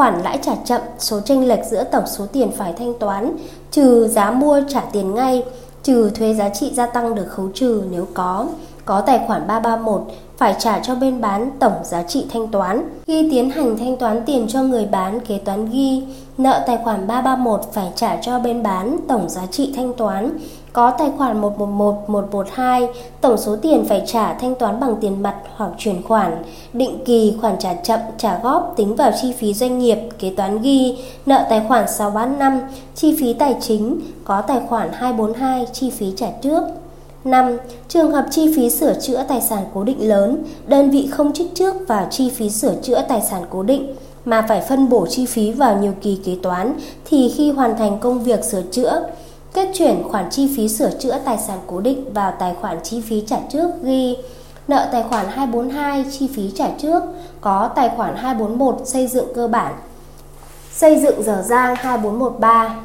khoản 0.00 0.22
lãi 0.22 0.38
trả 0.42 0.52
chậm, 0.64 0.80
số 0.98 1.20
tranh 1.20 1.44
lệch 1.44 1.64
giữa 1.70 1.84
tổng 1.84 2.04
số 2.06 2.26
tiền 2.32 2.50
phải 2.56 2.72
thanh 2.78 2.98
toán, 2.98 3.36
trừ 3.70 4.08
giá 4.08 4.30
mua 4.30 4.60
trả 4.68 4.80
tiền 4.80 5.14
ngay, 5.14 5.44
trừ 5.82 6.10
thuế 6.10 6.34
giá 6.34 6.48
trị 6.48 6.70
gia 6.74 6.86
tăng 6.86 7.14
được 7.14 7.26
khấu 7.28 7.48
trừ 7.54 7.82
nếu 7.90 8.06
có. 8.14 8.46
Có 8.84 9.00
tài 9.00 9.20
khoản 9.26 9.46
331 9.46 10.02
phải 10.36 10.54
trả 10.58 10.78
cho 10.78 10.94
bên 10.94 11.20
bán 11.20 11.50
tổng 11.58 11.72
giá 11.84 12.02
trị 12.02 12.26
thanh 12.32 12.48
toán. 12.48 12.88
Khi 13.06 13.28
tiến 13.30 13.50
hành 13.50 13.78
thanh 13.78 13.96
toán 13.96 14.22
tiền 14.26 14.46
cho 14.48 14.62
người 14.62 14.86
bán, 14.86 15.20
kế 15.20 15.38
toán 15.38 15.70
ghi 15.70 16.02
nợ 16.38 16.64
tài 16.66 16.78
khoản 16.84 17.06
331 17.06 17.60
phải 17.72 17.90
trả 17.96 18.16
cho 18.16 18.38
bên 18.38 18.62
bán 18.62 18.96
tổng 19.08 19.28
giá 19.28 19.46
trị 19.50 19.72
thanh 19.76 19.94
toán. 19.94 20.38
Có 20.72 20.90
tài 20.90 21.10
khoản 21.18 21.40
111, 21.40 22.04
112, 22.06 22.88
tổng 23.20 23.38
số 23.38 23.56
tiền 23.56 23.84
phải 23.88 24.02
trả 24.06 24.34
thanh 24.34 24.54
toán 24.54 24.80
bằng 24.80 24.96
tiền 25.00 25.22
mặt 25.22 25.34
hoặc 25.56 25.70
chuyển 25.78 26.02
khoản. 26.02 26.42
Định 26.72 26.98
kỳ 27.04 27.34
khoản 27.40 27.58
trả 27.58 27.74
chậm, 27.74 28.00
trả 28.18 28.38
góp 28.42 28.72
tính 28.76 28.96
vào 28.96 29.12
chi 29.22 29.32
phí 29.38 29.54
doanh 29.54 29.78
nghiệp, 29.78 29.98
kế 30.18 30.30
toán 30.36 30.62
ghi, 30.62 30.98
nợ 31.26 31.46
tài 31.50 31.62
khoản 31.68 31.88
635, 31.88 32.60
chi 32.94 33.16
phí 33.20 33.32
tài 33.32 33.56
chính, 33.60 34.00
có 34.24 34.40
tài 34.40 34.60
khoản 34.68 34.88
242, 34.92 35.66
chi 35.72 35.90
phí 35.90 36.12
trả 36.16 36.30
trước. 36.42 36.62
5. 37.24 37.56
Trường 37.88 38.12
hợp 38.12 38.26
chi 38.30 38.52
phí 38.56 38.70
sửa 38.70 38.94
chữa 39.00 39.22
tài 39.28 39.40
sản 39.40 39.64
cố 39.74 39.84
định 39.84 40.08
lớn, 40.08 40.44
đơn 40.66 40.90
vị 40.90 41.08
không 41.10 41.32
trích 41.32 41.54
trước 41.54 41.74
vào 41.88 42.06
chi 42.10 42.30
phí 42.30 42.50
sửa 42.50 42.74
chữa 42.82 43.02
tài 43.08 43.20
sản 43.20 43.42
cố 43.50 43.62
định 43.62 43.94
mà 44.24 44.46
phải 44.48 44.60
phân 44.60 44.88
bổ 44.88 45.06
chi 45.06 45.26
phí 45.26 45.52
vào 45.52 45.78
nhiều 45.78 45.92
kỳ 46.02 46.18
kế 46.24 46.36
toán 46.42 46.72
thì 47.04 47.32
khi 47.36 47.50
hoàn 47.50 47.76
thành 47.78 47.98
công 47.98 48.22
việc 48.22 48.44
sửa 48.44 48.62
chữa, 48.62 49.02
kết 49.54 49.68
chuyển 49.74 50.02
khoản 50.08 50.30
chi 50.30 50.54
phí 50.56 50.68
sửa 50.68 50.90
chữa 50.98 51.18
tài 51.24 51.38
sản 51.38 51.58
cố 51.66 51.80
định 51.80 52.12
vào 52.12 52.32
tài 52.38 52.54
khoản 52.60 52.78
chi 52.82 53.00
phí 53.00 53.24
trả 53.26 53.38
trước 53.52 53.70
ghi 53.82 54.16
nợ 54.68 54.88
tài 54.92 55.02
khoản 55.02 55.26
242 55.28 56.04
chi 56.10 56.28
phí 56.34 56.50
trả 56.54 56.68
trước, 56.78 57.02
có 57.40 57.70
tài 57.76 57.90
khoản 57.96 58.16
241 58.16 58.80
xây 58.84 59.06
dựng 59.06 59.26
cơ 59.34 59.48
bản, 59.48 59.74
xây 60.72 61.00
dựng 61.00 61.22
dở 61.22 61.42
dang 61.48 61.74
2413 61.76 62.76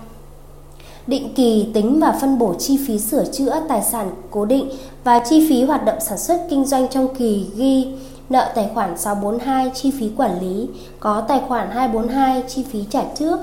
định 1.07 1.33
kỳ 1.35 1.67
tính 1.73 1.99
và 1.99 2.17
phân 2.21 2.37
bổ 2.37 2.53
chi 2.53 2.79
phí 2.87 2.99
sửa 2.99 3.25
chữa 3.31 3.55
tài 3.69 3.81
sản 3.81 4.11
cố 4.31 4.45
định 4.45 4.69
và 5.03 5.19
chi 5.19 5.47
phí 5.49 5.63
hoạt 5.63 5.85
động 5.85 5.97
sản 6.01 6.17
xuất 6.17 6.47
kinh 6.49 6.65
doanh 6.65 6.87
trong 6.87 7.15
kỳ 7.15 7.47
ghi 7.55 7.87
nợ 8.29 8.51
tài 8.55 8.69
khoản 8.73 8.97
642 8.97 9.71
chi 9.73 9.91
phí 9.99 10.11
quản 10.17 10.39
lý, 10.41 10.67
có 10.99 11.21
tài 11.27 11.41
khoản 11.47 11.69
242 11.71 12.43
chi 12.47 12.65
phí 12.71 12.83
trả 12.89 13.03
trước. 13.15 13.39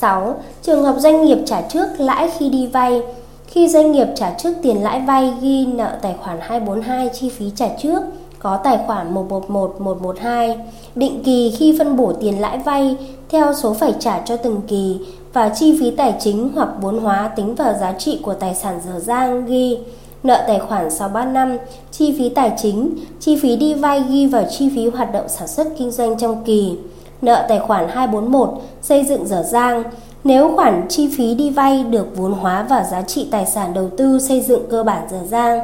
6. 0.00 0.34
Trường 0.62 0.84
hợp 0.84 0.94
doanh 0.98 1.24
nghiệp 1.24 1.38
trả 1.46 1.62
trước 1.62 1.86
lãi 1.98 2.30
khi 2.38 2.48
đi 2.48 2.66
vay. 2.66 3.02
Khi 3.46 3.68
doanh 3.68 3.92
nghiệp 3.92 4.06
trả 4.16 4.30
trước 4.30 4.52
tiền 4.62 4.82
lãi 4.82 5.00
vay 5.00 5.32
ghi 5.40 5.66
nợ 5.66 5.98
tài 6.02 6.14
khoản 6.22 6.38
242 6.40 7.08
chi 7.08 7.28
phí 7.28 7.50
trả 7.56 7.68
trước, 7.82 8.00
có 8.38 8.56
tài 8.56 8.78
khoản 8.86 9.14
111 9.14 9.80
112. 9.80 10.58
Định 10.94 11.22
kỳ 11.24 11.54
khi 11.58 11.76
phân 11.78 11.96
bổ 11.96 12.12
tiền 12.12 12.40
lãi 12.40 12.58
vay 12.58 12.96
theo 13.28 13.54
số 13.54 13.74
phải 13.74 13.94
trả 14.00 14.20
cho 14.20 14.36
từng 14.36 14.60
kỳ 14.68 14.98
và 15.32 15.48
chi 15.48 15.76
phí 15.80 15.90
tài 15.90 16.14
chính 16.20 16.50
hoặc 16.54 16.68
vốn 16.80 16.98
hóa 16.98 17.30
tính 17.36 17.54
vào 17.54 17.74
giá 17.80 17.92
trị 17.92 18.20
của 18.22 18.34
tài 18.34 18.54
sản 18.54 18.80
dở 18.86 19.00
dang 19.00 19.46
ghi 19.46 19.78
nợ 20.22 20.44
tài 20.46 20.58
khoản 20.58 20.90
635, 20.90 21.58
chi 21.92 22.14
phí 22.18 22.28
tài 22.28 22.52
chính, 22.62 22.90
chi 23.20 23.38
phí 23.42 23.56
đi 23.56 23.74
vay 23.74 24.04
ghi 24.08 24.26
vào 24.26 24.44
chi 24.50 24.70
phí 24.74 24.88
hoạt 24.88 25.12
động 25.12 25.28
sản 25.28 25.48
xuất 25.48 25.66
kinh 25.78 25.90
doanh 25.90 26.18
trong 26.18 26.44
kỳ, 26.44 26.76
nợ 27.22 27.46
tài 27.48 27.58
khoản 27.58 27.88
241, 27.88 28.62
xây 28.82 29.04
dựng 29.04 29.26
dở 29.26 29.42
dang, 29.42 29.82
nếu 30.24 30.52
khoản 30.56 30.86
chi 30.88 31.08
phí 31.16 31.34
đi 31.34 31.50
vay 31.50 31.84
được 31.84 32.16
vốn 32.16 32.32
hóa 32.32 32.62
vào 32.62 32.84
giá 32.90 33.02
trị 33.02 33.28
tài 33.30 33.46
sản 33.46 33.74
đầu 33.74 33.90
tư 33.96 34.18
xây 34.18 34.40
dựng 34.40 34.62
cơ 34.70 34.82
bản 34.82 35.02
dở 35.10 35.18
dang, 35.28 35.60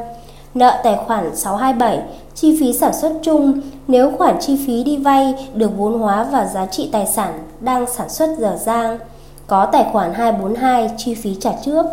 nợ 0.54 0.80
tài 0.84 0.96
khoản 1.06 1.36
627, 1.36 2.02
chi 2.34 2.56
phí 2.60 2.72
sản 2.72 2.92
xuất 2.94 3.12
chung, 3.22 3.60
nếu 3.88 4.12
khoản 4.18 4.36
chi 4.40 4.58
phí 4.66 4.84
đi 4.84 4.96
vay 4.96 5.34
được 5.54 5.70
vốn 5.78 5.98
hóa 5.98 6.24
vào 6.24 6.46
giá 6.54 6.66
trị 6.66 6.88
tài 6.92 7.06
sản 7.06 7.32
đang 7.60 7.86
sản 7.86 8.08
xuất 8.08 8.38
dở 8.38 8.56
dang, 8.64 8.98
có 9.46 9.66
tài 9.66 9.86
khoản 9.92 10.14
242 10.14 10.90
chi 10.96 11.14
phí 11.14 11.34
trả 11.40 11.52
trước. 11.64 11.86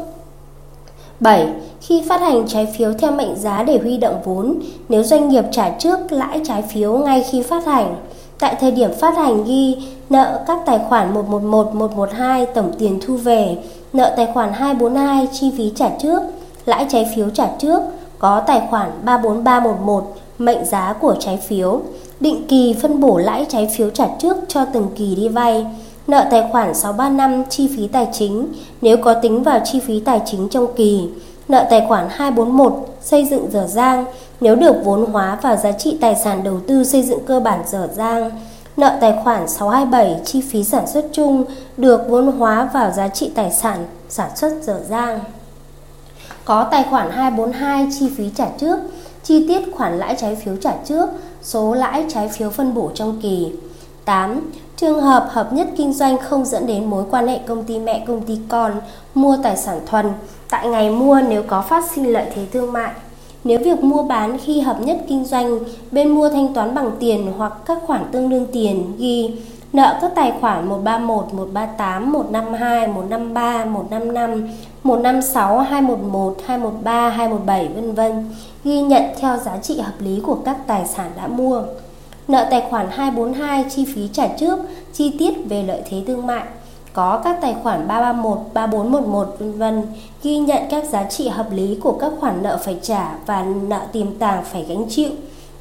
7. 1.20 1.48
Khi 1.82 2.04
phát 2.10 2.22
hành 2.22 2.48
trái 2.48 2.68
phiếu 2.78 2.94
theo 2.94 3.12
mệnh 3.12 3.36
giá 3.36 3.64
để 3.64 3.78
huy 3.78 3.98
động 3.98 4.22
vốn, 4.26 4.60
nếu 4.90 5.04
doanh 5.04 5.30
nghiệp 5.30 5.46
trả 5.52 5.70
trước 5.70 6.12
lãi 6.12 6.42
trái 6.46 6.62
phiếu 6.62 6.98
ngay 6.98 7.26
khi 7.32 7.42
phát 7.42 7.66
hành, 7.66 7.96
tại 8.40 8.56
thời 8.60 8.72
điểm 8.72 8.94
phát 9.00 9.18
hành 9.18 9.44
ghi 9.44 9.78
nợ 10.10 10.44
các 10.48 10.60
tài 10.66 10.80
khoản 10.90 11.14
111, 11.14 11.76
112 11.76 12.46
tổng 12.46 12.72
tiền 12.80 13.00
thu 13.06 13.16
về, 13.16 13.58
nợ 13.94 14.14
tài 14.18 14.28
khoản 14.34 14.54
242 14.54 15.28
chi 15.32 15.52
phí 15.58 15.72
trả 15.76 15.90
trước, 16.02 16.22
lãi 16.66 16.86
trái 16.90 17.08
phiếu 17.16 17.30
trả 17.30 17.48
trước, 17.60 17.82
có 18.20 18.40
tài 18.48 18.62
khoản 18.70 18.92
34311 19.04 20.16
mệnh 20.38 20.66
giá 20.66 20.94
của 21.02 21.16
trái 21.20 21.38
phiếu, 21.38 21.82
định 22.20 22.48
kỳ 22.48 22.76
phân 22.82 23.00
bổ 23.00 23.18
lãi 23.18 23.46
trái 23.50 23.70
phiếu 23.78 23.90
trả 23.90 24.08
trước 24.20 24.38
cho 24.48 24.66
từng 24.66 24.88
kỳ 24.96 25.16
đi 25.16 25.30
vay, 25.30 25.66
nợ 26.08 26.28
tài 26.32 26.44
khoản 26.52 26.74
635 26.74 27.44
chi 27.50 27.70
phí 27.76 27.88
tài 27.88 28.08
chính 28.14 28.48
nếu 28.82 28.98
có 28.98 29.14
tính 29.14 29.44
vào 29.44 29.60
chi 29.66 29.80
phí 29.80 30.00
tài 30.00 30.22
chính 30.26 30.50
trong 30.50 30.68
kỳ, 30.76 31.10
nợ 31.48 31.68
tài 31.70 31.86
khoản 31.88 32.08
241 32.10 32.74
xây 33.02 33.26
dựng 33.26 33.52
dở 33.52 33.68
dang 33.68 34.06
nếu 34.44 34.56
được 34.56 34.76
vốn 34.84 35.12
hóa 35.12 35.38
vào 35.42 35.58
giá 35.58 35.72
trị 35.72 35.98
tài 36.02 36.16
sản 36.16 36.44
đầu 36.44 36.60
tư 36.68 36.84
xây 36.84 37.04
dựng 37.04 37.26
cơ 37.26 37.40
bản 37.40 37.64
dở 37.68 37.90
dang, 37.96 38.32
nợ 38.78 38.98
tài 39.02 39.14
khoản 39.24 39.48
627 39.48 40.22
chi 40.26 40.42
phí 40.42 40.64
sản 40.64 40.88
xuất 40.88 41.06
chung 41.12 41.46
được 41.78 42.02
vốn 42.10 42.32
hóa 42.32 42.70
vào 42.74 42.92
giá 42.92 43.08
trị 43.08 43.32
tài 43.36 43.52
sản 43.52 43.86
sản 44.10 44.30
xuất 44.36 44.54
dở 44.64 44.80
dang. 44.90 45.20
Có 46.46 46.68
tài 46.72 46.86
khoản 46.90 47.12
242 47.12 47.88
chi 48.00 48.12
phí 48.18 48.30
trả 48.36 48.48
trước, 48.58 48.80
chi 49.24 49.48
tiết 49.48 49.62
khoản 49.76 49.98
lãi 49.98 50.16
trái 50.20 50.36
phiếu 50.36 50.56
trả 50.56 50.74
trước, 50.86 51.10
số 51.42 51.74
lãi 51.74 52.06
trái 52.10 52.30
phiếu 52.30 52.50
phân 52.50 52.74
bổ 52.74 52.92
trong 52.96 53.20
kỳ. 53.22 53.52
8. 54.06 54.52
Trường 54.78 55.02
hợp 55.02 55.28
hợp 55.32 55.54
nhất 55.54 55.68
kinh 55.78 55.94
doanh 55.94 56.18
không 56.18 56.46
dẫn 56.46 56.68
đến 56.68 56.86
mối 56.86 57.04
quan 57.12 57.28
hệ 57.28 57.40
công 57.48 57.64
ty 57.64 57.80
mẹ 57.80 58.04
công 58.08 58.22
ty 58.22 58.40
con 58.50 58.82
mua 59.14 59.38
tài 59.44 59.58
sản 59.58 59.80
thuần 59.86 60.14
tại 60.50 60.68
ngày 60.68 60.90
mua 60.90 61.22
nếu 61.30 61.44
có 61.48 61.62
phát 61.62 61.84
sinh 61.96 62.14
lợi 62.14 62.26
thế 62.36 62.46
thương 62.54 62.74
mại. 62.74 62.92
Nếu 63.44 63.60
việc 63.60 63.84
mua 63.84 64.04
bán 64.04 64.38
khi 64.38 64.60
hợp 64.60 64.82
nhất 64.82 64.98
kinh 65.08 65.26
doanh, 65.26 65.60
bên 65.92 66.08
mua 66.08 66.30
thanh 66.30 66.54
toán 66.54 66.76
bằng 66.76 66.92
tiền 67.00 67.32
hoặc 67.38 67.54
các 67.66 67.78
khoản 67.86 68.06
tương 68.12 68.30
đương 68.30 68.46
tiền 68.52 68.94
ghi 68.98 69.32
nợ 69.74 69.98
các 70.02 70.12
tài 70.16 70.34
khoản 70.42 70.70
131, 70.70 71.34
138, 71.34 72.12
152, 72.12 72.88
153, 72.88 73.66
155, 73.66 74.50
156, 74.84 75.60
211, 75.60 76.38
213, 76.46 77.10
217 77.10 77.68
vân 77.68 77.94
vân 77.94 78.30
ghi 78.64 78.82
nhận 78.82 79.04
theo 79.20 79.38
giá 79.38 79.58
trị 79.58 79.80
hợp 79.80 79.94
lý 80.00 80.20
của 80.24 80.36
các 80.46 80.58
tài 80.68 80.86
sản 80.86 81.12
đã 81.18 81.28
mua. 81.28 81.64
Nợ 82.28 82.48
tài 82.52 82.64
khoản 82.70 82.88
242 82.92 83.66
chi 83.70 83.86
phí 83.96 84.08
trả 84.14 84.28
trước, 84.28 84.60
chi 84.94 85.16
tiết 85.20 85.34
về 85.50 85.64
lợi 85.64 85.82
thế 85.90 86.02
thương 86.08 86.28
mại. 86.28 86.44
Có 86.94 87.22
các 87.24 87.38
tài 87.42 87.56
khoản 87.64 87.88
331, 87.88 88.38
3411 88.54 89.36
vân 89.40 89.58
vân 89.58 89.84
ghi 90.24 90.38
nhận 90.38 90.64
các 90.70 90.90
giá 90.90 91.04
trị 91.04 91.28
hợp 91.28 91.48
lý 91.52 91.80
của 91.84 91.98
các 92.00 92.12
khoản 92.20 92.44
nợ 92.44 92.60
phải 92.64 92.78
trả 92.82 93.16
và 93.26 93.46
nợ 93.68 93.80
tiềm 93.92 94.18
tàng 94.18 94.44
phải 94.44 94.66
gánh 94.70 94.86
chịu. 94.90 95.10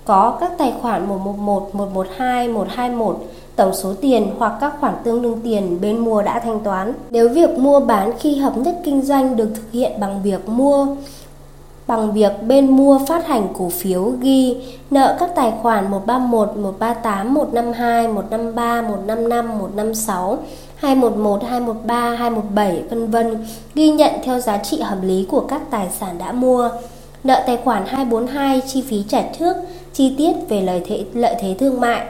Có 0.05 0.37
các 0.41 0.53
tài 0.59 0.75
khoản 0.83 1.09
111, 1.09 1.75
112, 1.75 2.49
121 2.49 3.17
tổng 3.57 3.75
số 3.75 3.95
tiền 4.01 4.31
hoặc 4.39 4.53
các 4.61 4.75
khoản 4.81 4.95
tương 5.05 5.23
đương 5.23 5.41
tiền 5.45 5.79
bên 5.81 5.99
mua 5.99 6.23
đã 6.23 6.41
thanh 6.41 6.61
toán. 6.61 6.93
Nếu 7.11 7.29
việc 7.29 7.59
mua 7.59 7.81
bán 7.81 8.13
khi 8.19 8.37
hợp 8.37 8.57
nhất 8.57 8.79
kinh 8.85 9.03
doanh 9.03 9.37
được 9.37 9.49
thực 9.55 9.73
hiện 9.73 9.93
bằng 10.01 10.23
việc 10.23 10.49
mua 10.49 10.87
bằng 11.87 12.13
việc 12.13 12.33
bên 12.47 12.77
mua 12.77 12.99
phát 13.09 13.27
hành 13.27 13.49
cổ 13.59 13.69
phiếu 13.69 14.13
ghi 14.21 14.57
nợ 14.91 15.17
các 15.21 15.31
tài 15.35 15.53
khoản 15.63 15.91
131, 15.91 16.57
138, 16.57 17.35
152, 17.35 18.09
153, 18.09 18.83
155, 18.83 19.59
156, 19.59 20.39
211, 20.83 21.43
213, 21.45 22.15
217 22.15 22.83
vân 22.91 23.11
vân 23.11 23.47
ghi 23.75 23.91
nhận 23.91 24.13
theo 24.25 24.41
giá 24.41 24.59
trị 24.59 24.81
hợp 24.81 24.99
lý 25.03 25.27
của 25.31 25.41
các 25.41 25.61
tài 25.71 25.89
sản 26.01 26.19
đã 26.19 26.33
mua. 26.33 26.71
Nợ 27.25 27.43
tài 27.47 27.57
khoản 27.65 27.87
242 27.87 28.61
chi 28.67 28.85
phí 28.89 29.05
trả 29.09 29.23
trước, 29.39 29.57
chi 29.93 30.15
tiết 30.19 30.33
về 30.49 30.61
lợi 30.61 30.83
thế 30.87 31.05
lợi 31.15 31.37
thế 31.41 31.57
thương 31.59 31.81
mại. 31.81 32.07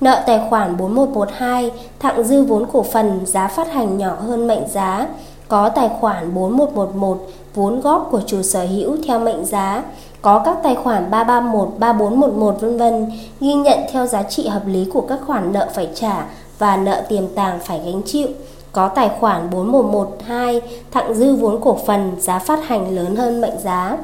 Nợ 0.00 0.22
tài 0.26 0.40
khoản 0.50 0.76
4112 0.76 1.70
thặng 1.98 2.24
dư 2.24 2.44
vốn 2.44 2.66
cổ 2.72 2.82
phần 2.82 3.20
giá 3.26 3.48
phát 3.48 3.72
hành 3.72 3.98
nhỏ 3.98 4.16
hơn 4.20 4.46
mệnh 4.46 4.68
giá 4.68 5.06
có 5.48 5.68
tài 5.68 5.88
khoản 6.00 6.34
4111 6.34 7.18
vốn 7.54 7.80
góp 7.80 8.08
của 8.10 8.20
chủ 8.26 8.42
sở 8.42 8.64
hữu 8.64 8.96
theo 9.06 9.18
mệnh 9.18 9.44
giá, 9.44 9.82
có 10.22 10.42
các 10.44 10.58
tài 10.62 10.74
khoản 10.74 11.10
331, 11.10 11.68
3411 11.78 12.60
vân 12.60 12.78
vân 12.78 13.12
ghi 13.40 13.54
nhận 13.54 13.78
theo 13.92 14.06
giá 14.06 14.22
trị 14.22 14.48
hợp 14.48 14.62
lý 14.66 14.86
của 14.92 15.00
các 15.00 15.18
khoản 15.26 15.52
nợ 15.52 15.68
phải 15.74 15.88
trả 15.94 16.26
và 16.62 16.76
nợ 16.76 17.02
tiềm 17.08 17.28
tàng 17.34 17.58
phải 17.64 17.80
gánh 17.84 18.02
chịu. 18.06 18.28
Có 18.72 18.88
tài 18.88 19.10
khoản 19.20 19.50
4112 19.50 20.60
thặng 20.90 21.14
dư 21.14 21.34
vốn 21.34 21.60
cổ 21.60 21.78
phần 21.86 22.12
giá 22.18 22.38
phát 22.38 22.64
hành 22.64 22.96
lớn 22.96 23.16
hơn 23.16 23.40
mệnh 23.40 23.58
giá. 23.64 23.98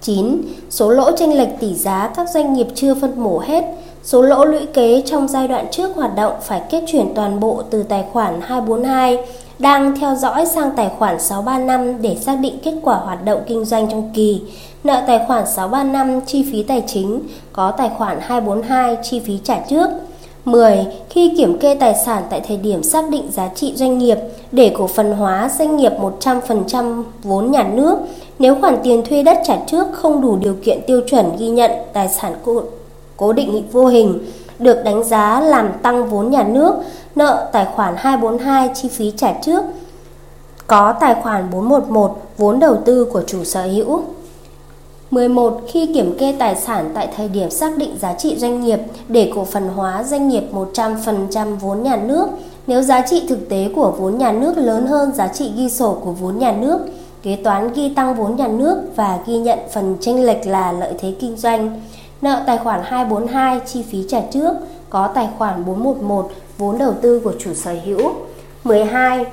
9. 0.00 0.42
Số 0.70 0.90
lỗ 0.90 1.16
tranh 1.16 1.34
lệch 1.34 1.48
tỷ 1.60 1.74
giá 1.74 2.10
các 2.16 2.28
doanh 2.34 2.52
nghiệp 2.52 2.66
chưa 2.74 2.94
phân 2.94 3.24
bổ 3.24 3.38
hết. 3.38 3.64
Số 4.02 4.22
lỗ 4.22 4.44
lũy 4.44 4.66
kế 4.66 5.02
trong 5.06 5.28
giai 5.28 5.48
đoạn 5.48 5.66
trước 5.70 5.96
hoạt 5.96 6.16
động 6.16 6.32
phải 6.42 6.62
kết 6.70 6.84
chuyển 6.86 7.14
toàn 7.14 7.40
bộ 7.40 7.62
từ 7.70 7.82
tài 7.82 8.04
khoản 8.12 8.40
242 8.40 9.18
đang 9.58 9.96
theo 10.00 10.14
dõi 10.14 10.46
sang 10.46 10.70
tài 10.76 10.90
khoản 10.98 11.20
635 11.20 12.02
để 12.02 12.16
xác 12.20 12.36
định 12.40 12.58
kết 12.62 12.74
quả 12.82 12.96
hoạt 12.96 13.24
động 13.24 13.40
kinh 13.46 13.64
doanh 13.64 13.90
trong 13.90 14.10
kỳ. 14.14 14.42
Nợ 14.84 15.02
tài 15.06 15.20
khoản 15.26 15.46
635 15.46 16.20
chi 16.26 16.46
phí 16.52 16.62
tài 16.62 16.82
chính, 16.86 17.20
có 17.52 17.70
tài 17.70 17.90
khoản 17.98 18.18
242 18.20 18.96
chi 19.02 19.20
phí 19.20 19.38
trả 19.44 19.60
trước. 19.60 19.90
10. 20.44 20.86
Khi 21.10 21.34
kiểm 21.36 21.58
kê 21.58 21.74
tài 21.74 21.94
sản 22.04 22.22
tại 22.30 22.40
thời 22.48 22.56
điểm 22.56 22.82
xác 22.82 23.10
định 23.10 23.30
giá 23.32 23.48
trị 23.54 23.72
doanh 23.76 23.98
nghiệp 23.98 24.18
để 24.52 24.74
cổ 24.78 24.86
phần 24.86 25.12
hóa 25.12 25.50
doanh 25.58 25.76
nghiệp 25.76 25.92
100% 26.20 27.02
vốn 27.22 27.50
nhà 27.50 27.62
nước, 27.62 27.98
nếu 28.38 28.56
khoản 28.60 28.78
tiền 28.82 29.02
thuê 29.08 29.22
đất 29.22 29.38
trả 29.44 29.56
trước 29.66 29.86
không 29.92 30.20
đủ 30.20 30.36
điều 30.36 30.56
kiện 30.64 30.80
tiêu 30.86 31.00
chuẩn 31.10 31.36
ghi 31.38 31.48
nhận 31.48 31.70
tài 31.92 32.08
sản 32.08 32.34
cố, 32.44 32.62
cố 33.16 33.32
định 33.32 33.68
vô 33.72 33.86
hình 33.86 34.18
được 34.58 34.82
đánh 34.84 35.04
giá 35.04 35.40
làm 35.40 35.68
tăng 35.82 36.08
vốn 36.08 36.30
nhà 36.30 36.42
nước 36.42 36.74
nợ 37.14 37.48
tài 37.52 37.66
khoản 37.74 37.94
242 37.96 38.70
chi 38.74 38.88
phí 38.88 39.12
trả 39.16 39.32
trước, 39.32 39.64
có 40.66 40.94
tài 41.00 41.14
khoản 41.14 41.50
411 41.52 42.16
vốn 42.38 42.60
đầu 42.60 42.76
tư 42.84 43.04
của 43.04 43.22
chủ 43.26 43.44
sở 43.44 43.62
hữu. 43.62 44.02
11. 45.10 45.60
Khi 45.68 45.90
kiểm 45.94 46.18
kê 46.18 46.34
tài 46.38 46.56
sản 46.56 46.90
tại 46.94 47.08
thời 47.16 47.28
điểm 47.28 47.50
xác 47.50 47.78
định 47.78 47.96
giá 47.98 48.14
trị 48.14 48.36
doanh 48.38 48.60
nghiệp 48.60 48.78
để 49.08 49.32
cổ 49.34 49.44
phần 49.44 49.68
hóa 49.68 50.02
doanh 50.04 50.28
nghiệp 50.28 50.42
100% 50.52 51.56
vốn 51.56 51.82
nhà 51.82 51.96
nước, 51.96 52.28
nếu 52.66 52.82
giá 52.82 53.06
trị 53.06 53.22
thực 53.28 53.48
tế 53.48 53.68
của 53.74 53.94
vốn 53.98 54.18
nhà 54.18 54.32
nước 54.32 54.58
lớn 54.58 54.86
hơn 54.86 55.12
giá 55.14 55.28
trị 55.28 55.52
ghi 55.56 55.70
sổ 55.70 55.98
của 56.04 56.12
vốn 56.12 56.38
nhà 56.38 56.52
nước, 56.52 56.78
kế 57.22 57.36
toán 57.36 57.72
ghi 57.72 57.94
tăng 57.94 58.14
vốn 58.14 58.36
nhà 58.36 58.48
nước 58.48 58.82
và 58.96 59.18
ghi 59.26 59.38
nhận 59.38 59.58
phần 59.72 59.96
tranh 60.00 60.24
lệch 60.24 60.46
là 60.46 60.72
lợi 60.72 60.92
thế 60.98 61.14
kinh 61.20 61.36
doanh. 61.36 61.80
Nợ 62.22 62.42
tài 62.46 62.58
khoản 62.58 62.80
242 62.84 63.60
chi 63.66 63.82
phí 63.90 64.04
trả 64.08 64.20
trước, 64.20 64.52
có 64.90 65.06
tài 65.06 65.28
khoản 65.38 65.64
411 65.64 66.30
vốn 66.58 66.78
đầu 66.78 66.92
tư 67.02 67.20
của 67.24 67.32
chủ 67.38 67.54
sở 67.54 67.74
hữu. 67.84 68.10
12. 68.64 69.26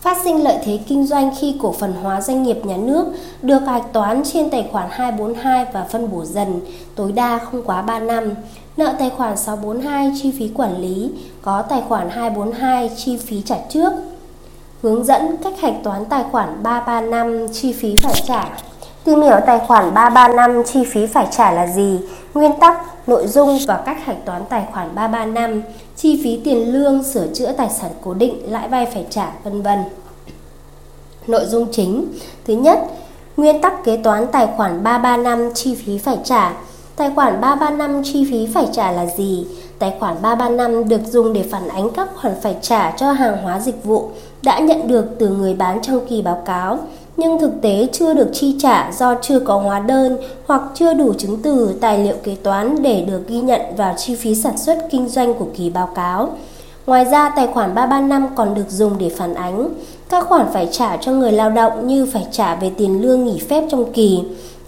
Phát 0.00 0.16
sinh 0.24 0.44
lợi 0.44 0.58
thế 0.64 0.78
kinh 0.88 1.06
doanh 1.06 1.30
khi 1.40 1.56
cổ 1.62 1.72
phần 1.72 1.92
hóa 2.02 2.20
doanh 2.20 2.42
nghiệp 2.42 2.66
nhà 2.66 2.76
nước 2.76 3.06
được 3.42 3.58
hạch 3.66 3.92
toán 3.92 4.22
trên 4.32 4.50
tài 4.50 4.68
khoản 4.72 4.88
242 4.90 5.66
và 5.72 5.84
phân 5.84 6.10
bổ 6.10 6.24
dần, 6.24 6.60
tối 6.94 7.12
đa 7.12 7.38
không 7.38 7.62
quá 7.62 7.82
3 7.82 7.98
năm. 7.98 8.34
Nợ 8.76 8.94
tài 8.98 9.10
khoản 9.10 9.36
642 9.36 10.12
chi 10.22 10.32
phí 10.38 10.50
quản 10.54 10.80
lý, 10.80 11.10
có 11.42 11.62
tài 11.62 11.82
khoản 11.88 12.10
242 12.10 12.90
chi 12.96 13.16
phí 13.16 13.42
trả 13.42 13.56
trước. 13.68 13.92
Hướng 14.82 15.04
dẫn 15.04 15.36
cách 15.36 15.60
hạch 15.60 15.74
toán 15.82 16.04
tài 16.04 16.24
khoản 16.32 16.62
335 16.62 17.48
chi 17.52 17.72
phí 17.72 17.94
phải 18.02 18.22
trả. 18.26 18.48
Tìm 19.04 19.22
hiểu 19.22 19.36
tài 19.46 19.58
khoản 19.58 19.94
335 19.94 20.64
chi 20.64 20.84
phí 20.84 21.06
phải 21.06 21.26
trả 21.30 21.52
là 21.52 21.66
gì, 21.66 21.98
nguyên 22.34 22.52
tắc, 22.60 22.80
nội 23.08 23.26
dung 23.26 23.58
và 23.66 23.82
cách 23.86 24.04
hạch 24.04 24.24
toán 24.24 24.42
tài 24.48 24.66
khoản 24.72 24.94
335, 24.94 25.62
chi 25.98 26.20
phí 26.24 26.40
tiền 26.44 26.72
lương, 26.72 27.02
sửa 27.02 27.26
chữa 27.34 27.52
tài 27.52 27.70
sản 27.70 27.90
cố 28.04 28.14
định, 28.14 28.52
lãi 28.52 28.68
vay 28.68 28.86
phải 28.86 29.06
trả, 29.10 29.32
vân 29.44 29.62
vân. 29.62 29.78
Nội 31.26 31.44
dung 31.46 31.66
chính 31.72 32.12
Thứ 32.46 32.54
nhất, 32.54 32.78
nguyên 33.36 33.60
tắc 33.60 33.84
kế 33.84 33.96
toán 33.96 34.26
tài 34.32 34.48
khoản 34.56 34.82
335 34.82 35.54
chi 35.54 35.74
phí 35.74 35.98
phải 35.98 36.18
trả. 36.24 36.52
Tài 36.96 37.10
khoản 37.14 37.40
335 37.40 38.02
chi 38.04 38.26
phí 38.30 38.46
phải 38.54 38.66
trả 38.72 38.92
là 38.92 39.06
gì? 39.06 39.46
Tài 39.78 39.94
khoản 40.00 40.16
335 40.22 40.88
được 40.88 41.00
dùng 41.06 41.32
để 41.32 41.42
phản 41.50 41.68
ánh 41.68 41.90
các 41.90 42.08
khoản 42.16 42.34
phải 42.42 42.56
trả 42.62 42.90
cho 42.90 43.12
hàng 43.12 43.42
hóa 43.42 43.60
dịch 43.60 43.84
vụ 43.84 44.10
đã 44.42 44.58
nhận 44.58 44.88
được 44.88 45.04
từ 45.18 45.28
người 45.28 45.54
bán 45.54 45.82
trong 45.82 46.06
kỳ 46.08 46.22
báo 46.22 46.42
cáo 46.46 46.78
nhưng 47.18 47.38
thực 47.38 47.52
tế 47.62 47.88
chưa 47.92 48.14
được 48.14 48.28
chi 48.32 48.56
trả 48.58 48.92
do 48.92 49.14
chưa 49.22 49.40
có 49.40 49.58
hóa 49.58 49.80
đơn 49.80 50.16
hoặc 50.46 50.62
chưa 50.74 50.94
đủ 50.94 51.12
chứng 51.18 51.42
từ 51.42 51.74
tài 51.80 51.98
liệu 51.98 52.16
kế 52.22 52.34
toán 52.34 52.82
để 52.82 53.04
được 53.08 53.28
ghi 53.28 53.40
nhận 53.40 53.60
vào 53.76 53.94
chi 53.98 54.14
phí 54.14 54.34
sản 54.34 54.58
xuất 54.58 54.78
kinh 54.90 55.08
doanh 55.08 55.34
của 55.34 55.46
kỳ 55.56 55.70
báo 55.70 55.88
cáo. 55.94 56.28
Ngoài 56.86 57.04
ra, 57.04 57.28
tài 57.36 57.46
khoản 57.46 57.74
335 57.74 58.26
còn 58.36 58.54
được 58.54 58.70
dùng 58.70 58.92
để 58.98 59.08
phản 59.08 59.34
ánh 59.34 59.68
các 60.08 60.26
khoản 60.28 60.46
phải 60.52 60.68
trả 60.72 60.96
cho 60.96 61.12
người 61.12 61.32
lao 61.32 61.50
động 61.50 61.86
như 61.86 62.06
phải 62.12 62.26
trả 62.32 62.54
về 62.54 62.70
tiền 62.76 63.02
lương 63.02 63.24
nghỉ 63.24 63.38
phép 63.48 63.64
trong 63.70 63.92
kỳ. 63.92 64.20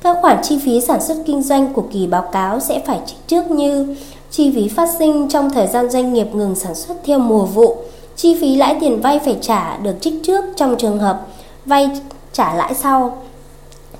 Các 0.02 0.16
khoản 0.20 0.38
chi 0.42 0.58
phí 0.64 0.80
sản 0.80 1.02
xuất 1.02 1.16
kinh 1.26 1.42
doanh 1.42 1.72
của 1.72 1.84
kỳ 1.92 2.06
báo 2.06 2.28
cáo 2.32 2.60
sẽ 2.60 2.82
phải 2.86 3.00
trích 3.06 3.18
trước 3.26 3.50
như 3.50 3.96
chi 4.30 4.52
phí 4.54 4.68
phát 4.68 4.88
sinh 4.98 5.28
trong 5.28 5.50
thời 5.50 5.66
gian 5.66 5.90
doanh 5.90 6.12
nghiệp 6.12 6.34
ngừng 6.34 6.54
sản 6.54 6.74
xuất 6.74 6.94
theo 7.04 7.18
mùa 7.18 7.44
vụ, 7.44 7.76
chi 8.16 8.36
phí 8.40 8.56
lãi 8.56 8.76
tiền 8.80 9.00
vay 9.00 9.18
phải 9.18 9.36
trả 9.40 9.76
được 9.76 9.94
trích 10.00 10.14
trước 10.22 10.44
trong 10.56 10.76
trường 10.78 10.98
hợp 10.98 11.26
vay 11.66 11.90
trả 12.32 12.54
lãi 12.54 12.74
sau. 12.74 13.16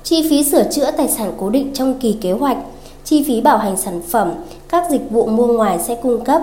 Chi 0.03 0.27
phí 0.29 0.43
sửa 0.43 0.63
chữa 0.63 0.91
tài 0.91 1.07
sản 1.07 1.33
cố 1.39 1.49
định 1.49 1.71
trong 1.73 1.99
kỳ 1.99 2.17
kế 2.21 2.31
hoạch, 2.31 2.57
chi 3.03 3.23
phí 3.27 3.41
bảo 3.41 3.57
hành 3.57 3.77
sản 3.77 4.01
phẩm, 4.09 4.31
các 4.69 4.83
dịch 4.91 5.11
vụ 5.11 5.25
mua 5.25 5.47
ngoài 5.47 5.79
sẽ 5.79 5.95
cung 5.95 6.23
cấp. 6.23 6.41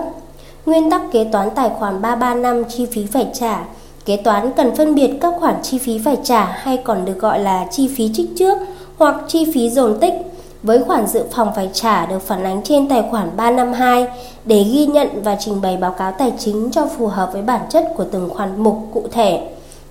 Nguyên 0.65 0.91
tắc 0.91 1.01
kế 1.11 1.23
toán 1.23 1.49
tài 1.55 1.69
khoản 1.69 2.01
335 2.01 2.63
chi 2.69 2.85
phí 2.85 3.05
phải 3.05 3.27
trả. 3.33 3.65
Kế 4.05 4.17
toán 4.17 4.51
cần 4.57 4.75
phân 4.75 4.95
biệt 4.95 5.11
các 5.21 5.33
khoản 5.39 5.55
chi 5.63 5.77
phí 5.77 5.99
phải 6.05 6.17
trả 6.23 6.45
hay 6.45 6.77
còn 6.77 7.05
được 7.05 7.19
gọi 7.19 7.39
là 7.39 7.67
chi 7.71 7.89
phí 7.95 8.09
trích 8.13 8.29
trước 8.37 8.57
hoặc 8.97 9.15
chi 9.27 9.51
phí 9.53 9.69
dồn 9.69 9.99
tích 9.99 10.13
với 10.63 10.83
khoản 10.83 11.07
dự 11.07 11.23
phòng 11.31 11.51
phải 11.55 11.69
trả 11.73 12.05
được 12.05 12.21
phản 12.21 12.43
ánh 12.43 12.61
trên 12.63 12.89
tài 12.89 13.03
khoản 13.11 13.29
352 13.37 14.07
để 14.45 14.63
ghi 14.63 14.85
nhận 14.85 15.23
và 15.23 15.37
trình 15.39 15.61
bày 15.61 15.77
báo 15.77 15.91
cáo 15.91 16.11
tài 16.11 16.33
chính 16.37 16.71
cho 16.71 16.85
phù 16.97 17.07
hợp 17.07 17.29
với 17.33 17.41
bản 17.41 17.61
chất 17.69 17.93
của 17.97 18.05
từng 18.11 18.29
khoản 18.29 18.63
mục 18.63 18.77
cụ 18.93 19.03
thể. 19.11 19.47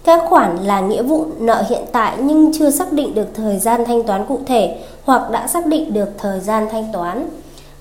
Các 0.09 0.23
khoản 0.29 0.57
là 0.57 0.81
nghĩa 0.81 1.03
vụ 1.03 1.27
nợ 1.38 1.65
hiện 1.69 1.83
tại 1.93 2.17
nhưng 2.21 2.53
chưa 2.59 2.71
xác 2.71 2.93
định 2.93 3.15
được 3.15 3.29
thời 3.35 3.59
gian 3.59 3.85
thanh 3.85 4.03
toán 4.03 4.27
cụ 4.27 4.41
thể 4.47 4.79
hoặc 5.05 5.31
đã 5.31 5.47
xác 5.47 5.67
định 5.67 5.93
được 5.93 6.09
thời 6.19 6.41
gian 6.41 6.69
thanh 6.71 6.93
toán. 6.93 7.29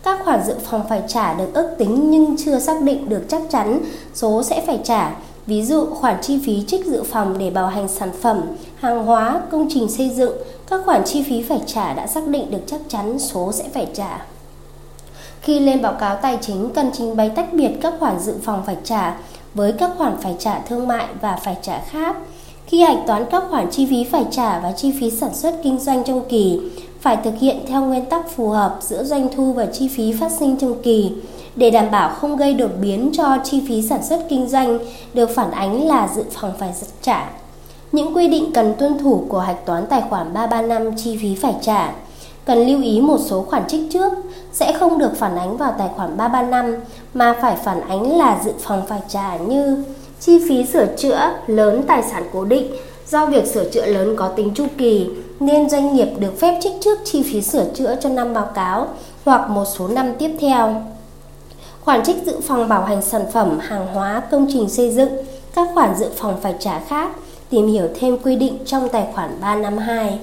Các 0.03 0.19
khoản 0.25 0.43
dự 0.47 0.55
phòng 0.63 0.83
phải 0.89 1.01
trả 1.07 1.33
được 1.33 1.53
ước 1.53 1.69
tính 1.77 2.11
nhưng 2.11 2.35
chưa 2.45 2.59
xác 2.59 2.81
định 2.81 3.09
được 3.09 3.21
chắc 3.27 3.41
chắn 3.49 3.79
số 4.13 4.43
sẽ 4.43 4.63
phải 4.65 4.79
trả. 4.83 5.15
Ví 5.45 5.65
dụ 5.65 5.85
khoản 5.85 6.15
chi 6.21 6.39
phí 6.45 6.63
trích 6.67 6.85
dự 6.85 7.03
phòng 7.03 7.37
để 7.37 7.49
bảo 7.49 7.67
hành 7.67 7.87
sản 7.87 8.11
phẩm, 8.21 8.41
hàng 8.75 9.05
hóa, 9.05 9.41
công 9.51 9.67
trình 9.69 9.89
xây 9.89 10.09
dựng, 10.09 10.37
các 10.69 10.81
khoản 10.85 11.03
chi 11.05 11.23
phí 11.29 11.43
phải 11.43 11.61
trả 11.65 11.93
đã 11.93 12.07
xác 12.07 12.27
định 12.27 12.51
được 12.51 12.61
chắc 12.67 12.79
chắn 12.89 13.19
số 13.19 13.51
sẽ 13.51 13.63
phải 13.73 13.87
trả. 13.93 14.25
Khi 15.41 15.59
lên 15.59 15.81
báo 15.81 15.93
cáo 15.99 16.15
tài 16.15 16.37
chính 16.41 16.69
cần 16.69 16.91
trình 16.93 17.15
bày 17.15 17.31
tách 17.35 17.53
biệt 17.53 17.71
các 17.81 17.93
khoản 17.99 18.19
dự 18.19 18.33
phòng 18.43 18.63
phải 18.65 18.77
trả 18.83 19.17
với 19.57 19.71
các 19.71 19.91
khoản 19.97 20.17
phải 20.21 20.35
trả 20.39 20.59
thương 20.59 20.87
mại 20.87 21.07
và 21.21 21.35
phải 21.43 21.57
trả 21.61 21.79
khác. 21.79 22.15
Khi 22.67 22.81
hạch 22.81 22.97
toán 23.07 23.25
các 23.31 23.43
khoản 23.49 23.71
chi 23.71 23.87
phí 23.89 24.03
phải 24.03 24.25
trả 24.31 24.59
và 24.59 24.71
chi 24.71 24.93
phí 24.99 25.11
sản 25.11 25.33
xuất 25.33 25.55
kinh 25.63 25.79
doanh 25.79 26.03
trong 26.03 26.21
kỳ, 26.29 26.59
phải 27.01 27.17
thực 27.23 27.33
hiện 27.39 27.65
theo 27.67 27.81
nguyên 27.81 28.05
tắc 28.05 28.31
phù 28.35 28.49
hợp 28.49 28.77
giữa 28.81 29.03
doanh 29.03 29.29
thu 29.35 29.53
và 29.53 29.65
chi 29.65 29.87
phí 29.87 30.13
phát 30.13 30.31
sinh 30.31 30.57
trong 30.57 30.81
kỳ 30.83 31.11
để 31.55 31.69
đảm 31.69 31.91
bảo 31.91 32.09
không 32.09 32.37
gây 32.37 32.53
đột 32.53 32.71
biến 32.81 33.11
cho 33.13 33.37
chi 33.43 33.63
phí 33.67 33.81
sản 33.81 34.03
xuất 34.03 34.25
kinh 34.29 34.47
doanh 34.47 34.79
được 35.13 35.29
phản 35.35 35.51
ánh 35.51 35.87
là 35.87 36.09
dự 36.15 36.23
phòng 36.31 36.53
phải 36.59 36.73
trả. 37.01 37.29
Những 37.91 38.15
quy 38.15 38.27
định 38.27 38.51
cần 38.53 38.73
tuân 38.79 38.97
thủ 38.97 39.25
của 39.29 39.39
hạch 39.39 39.65
toán 39.65 39.87
tài 39.87 40.01
khoản 40.09 40.33
335 40.33 40.95
chi 40.95 41.17
phí 41.21 41.35
phải 41.35 41.55
trả 41.61 41.93
cần 42.47 42.67
lưu 42.67 42.81
ý 42.81 43.01
một 43.01 43.17
số 43.25 43.41
khoản 43.41 43.67
trích 43.67 43.81
trước 43.91 44.13
sẽ 44.53 44.73
không 44.79 44.97
được 44.97 45.11
phản 45.15 45.35
ánh 45.35 45.57
vào 45.57 45.73
tài 45.77 45.89
khoản 45.95 46.17
335 46.17 46.75
mà 47.13 47.35
phải 47.41 47.55
phản 47.63 47.81
ánh 47.81 48.17
là 48.17 48.41
dự 48.45 48.51
phòng 48.59 48.85
phải 48.87 48.99
trả 49.09 49.37
như 49.37 49.83
chi 50.19 50.39
phí 50.49 50.65
sửa 50.65 50.85
chữa 50.85 51.31
lớn 51.47 51.83
tài 51.87 52.03
sản 52.03 52.23
cố 52.33 52.45
định 52.45 52.67
do 53.09 53.25
việc 53.25 53.47
sửa 53.47 53.69
chữa 53.69 53.85
lớn 53.85 54.15
có 54.17 54.27
tính 54.27 54.51
chu 54.55 54.65
kỳ 54.77 55.09
nên 55.39 55.69
doanh 55.69 55.95
nghiệp 55.95 56.07
được 56.19 56.39
phép 56.39 56.59
trích 56.61 56.73
trước 56.81 56.99
chi 57.05 57.23
phí 57.23 57.41
sửa 57.41 57.65
chữa 57.73 57.95
cho 58.01 58.09
năm 58.09 58.33
báo 58.33 58.49
cáo 58.55 58.87
hoặc 59.25 59.49
một 59.49 59.65
số 59.65 59.87
năm 59.87 60.13
tiếp 60.19 60.31
theo. 60.39 60.81
Khoản 61.81 62.03
trích 62.03 62.25
dự 62.25 62.39
phòng 62.41 62.69
bảo 62.69 62.83
hành 62.83 63.01
sản 63.01 63.21
phẩm, 63.33 63.59
hàng 63.59 63.87
hóa, 63.93 64.21
công 64.31 64.47
trình 64.53 64.69
xây 64.69 64.91
dựng, 64.91 65.09
các 65.55 65.67
khoản 65.73 65.95
dự 65.97 66.09
phòng 66.15 66.37
phải 66.41 66.55
trả 66.59 66.79
khác, 66.79 67.09
tìm 67.49 67.67
hiểu 67.67 67.87
thêm 67.99 68.17
quy 68.17 68.35
định 68.35 68.57
trong 68.65 68.89
tài 68.89 69.07
khoản 69.13 69.29
352. 69.41 70.19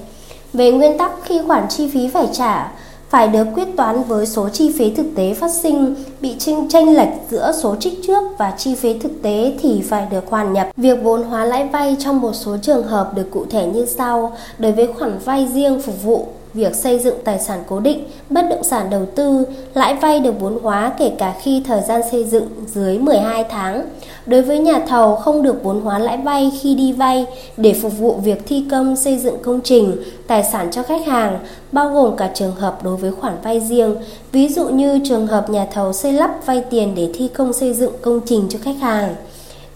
Về 0.55 0.71
nguyên 0.71 0.99
tắc 0.99 1.13
khi 1.25 1.41
khoản 1.47 1.69
chi 1.69 1.89
phí 1.95 2.09
phải 2.09 2.29
trả, 2.33 2.73
phải 3.09 3.29
được 3.29 3.47
quyết 3.55 3.69
toán 3.77 4.03
với 4.03 4.27
số 4.27 4.49
chi 4.49 4.73
phí 4.79 4.91
thực 4.91 5.07
tế 5.17 5.35
phát 5.35 5.51
sinh, 5.51 5.95
bị 6.21 6.35
tranh 6.39 6.69
chênh 6.69 6.97
lệch 6.97 7.09
giữa 7.31 7.53
số 7.63 7.77
trích 7.81 7.95
trước 8.07 8.23
và 8.39 8.55
chi 8.59 8.75
phí 8.75 8.99
thực 8.99 9.23
tế 9.23 9.53
thì 9.61 9.83
phải 9.83 10.07
được 10.11 10.25
hoàn 10.29 10.53
nhập. 10.53 10.69
Việc 10.77 11.03
vốn 11.03 11.23
hóa 11.23 11.45
lãi 11.45 11.69
vay 11.69 11.97
trong 11.99 12.21
một 12.21 12.33
số 12.33 12.57
trường 12.63 12.87
hợp 12.87 13.15
được 13.15 13.31
cụ 13.31 13.45
thể 13.51 13.67
như 13.67 13.87
sau. 13.87 14.33
Đối 14.59 14.73
với 14.73 14.87
khoản 14.87 15.19
vay 15.25 15.49
riêng 15.55 15.83
phục 15.83 16.03
vụ 16.03 16.27
việc 16.55 16.75
xây 16.75 16.99
dựng 16.99 17.15
tài 17.25 17.39
sản 17.39 17.63
cố 17.69 17.81
định, 17.81 18.05
bất 18.31 18.43
động 18.51 18.65
sản 18.65 18.91
đầu 18.91 19.07
tư, 19.15 19.47
lãi 19.75 19.95
vay 19.95 20.21
được 20.21 20.41
vốn 20.41 20.59
hóa 20.63 20.93
kể 20.99 21.13
cả 21.19 21.35
khi 21.43 21.63
thời 21.67 21.81
gian 21.89 22.01
xây 22.11 22.25
dựng 22.25 22.49
dưới 22.67 22.99
12 22.99 23.45
tháng. 23.45 23.85
Đối 24.27 24.43
với 24.43 24.59
nhà 24.59 24.81
thầu 24.89 25.17
không 25.17 25.43
được 25.43 25.63
vốn 25.63 25.81
hóa 25.81 25.99
lãi 25.99 26.17
vay 26.17 26.53
khi 26.63 26.75
đi 26.75 26.93
vay 26.93 27.27
để 27.57 27.75
phục 27.83 27.99
vụ 27.99 28.13
việc 28.13 28.43
thi 28.47 28.65
công 28.71 28.97
xây 28.97 29.19
dựng 29.19 29.37
công 29.43 29.61
trình, 29.65 29.97
tài 30.27 30.45
sản 30.45 30.69
cho 30.71 30.83
khách 30.83 31.07
hàng, 31.07 31.39
bao 31.73 31.91
gồm 31.91 32.17
cả 32.17 32.31
trường 32.35 32.55
hợp 32.55 32.85
đối 32.85 32.97
với 32.97 33.11
khoản 33.11 33.35
vay 33.43 33.61
riêng, 33.61 33.97
ví 34.33 34.49
dụ 34.49 34.69
như 34.69 35.01
trường 35.05 35.27
hợp 35.27 35.51
nhà 35.51 35.67
thầu 35.73 35.93
xây 35.93 36.13
lắp 36.13 36.47
vay 36.47 36.65
tiền 36.71 36.95
để 36.95 37.11
thi 37.15 37.29
công 37.29 37.53
xây 37.53 37.75
dựng 37.75 37.93
công 38.03 38.21
trình 38.27 38.47
cho 38.49 38.59
khách 38.63 38.77
hàng. 38.81 39.15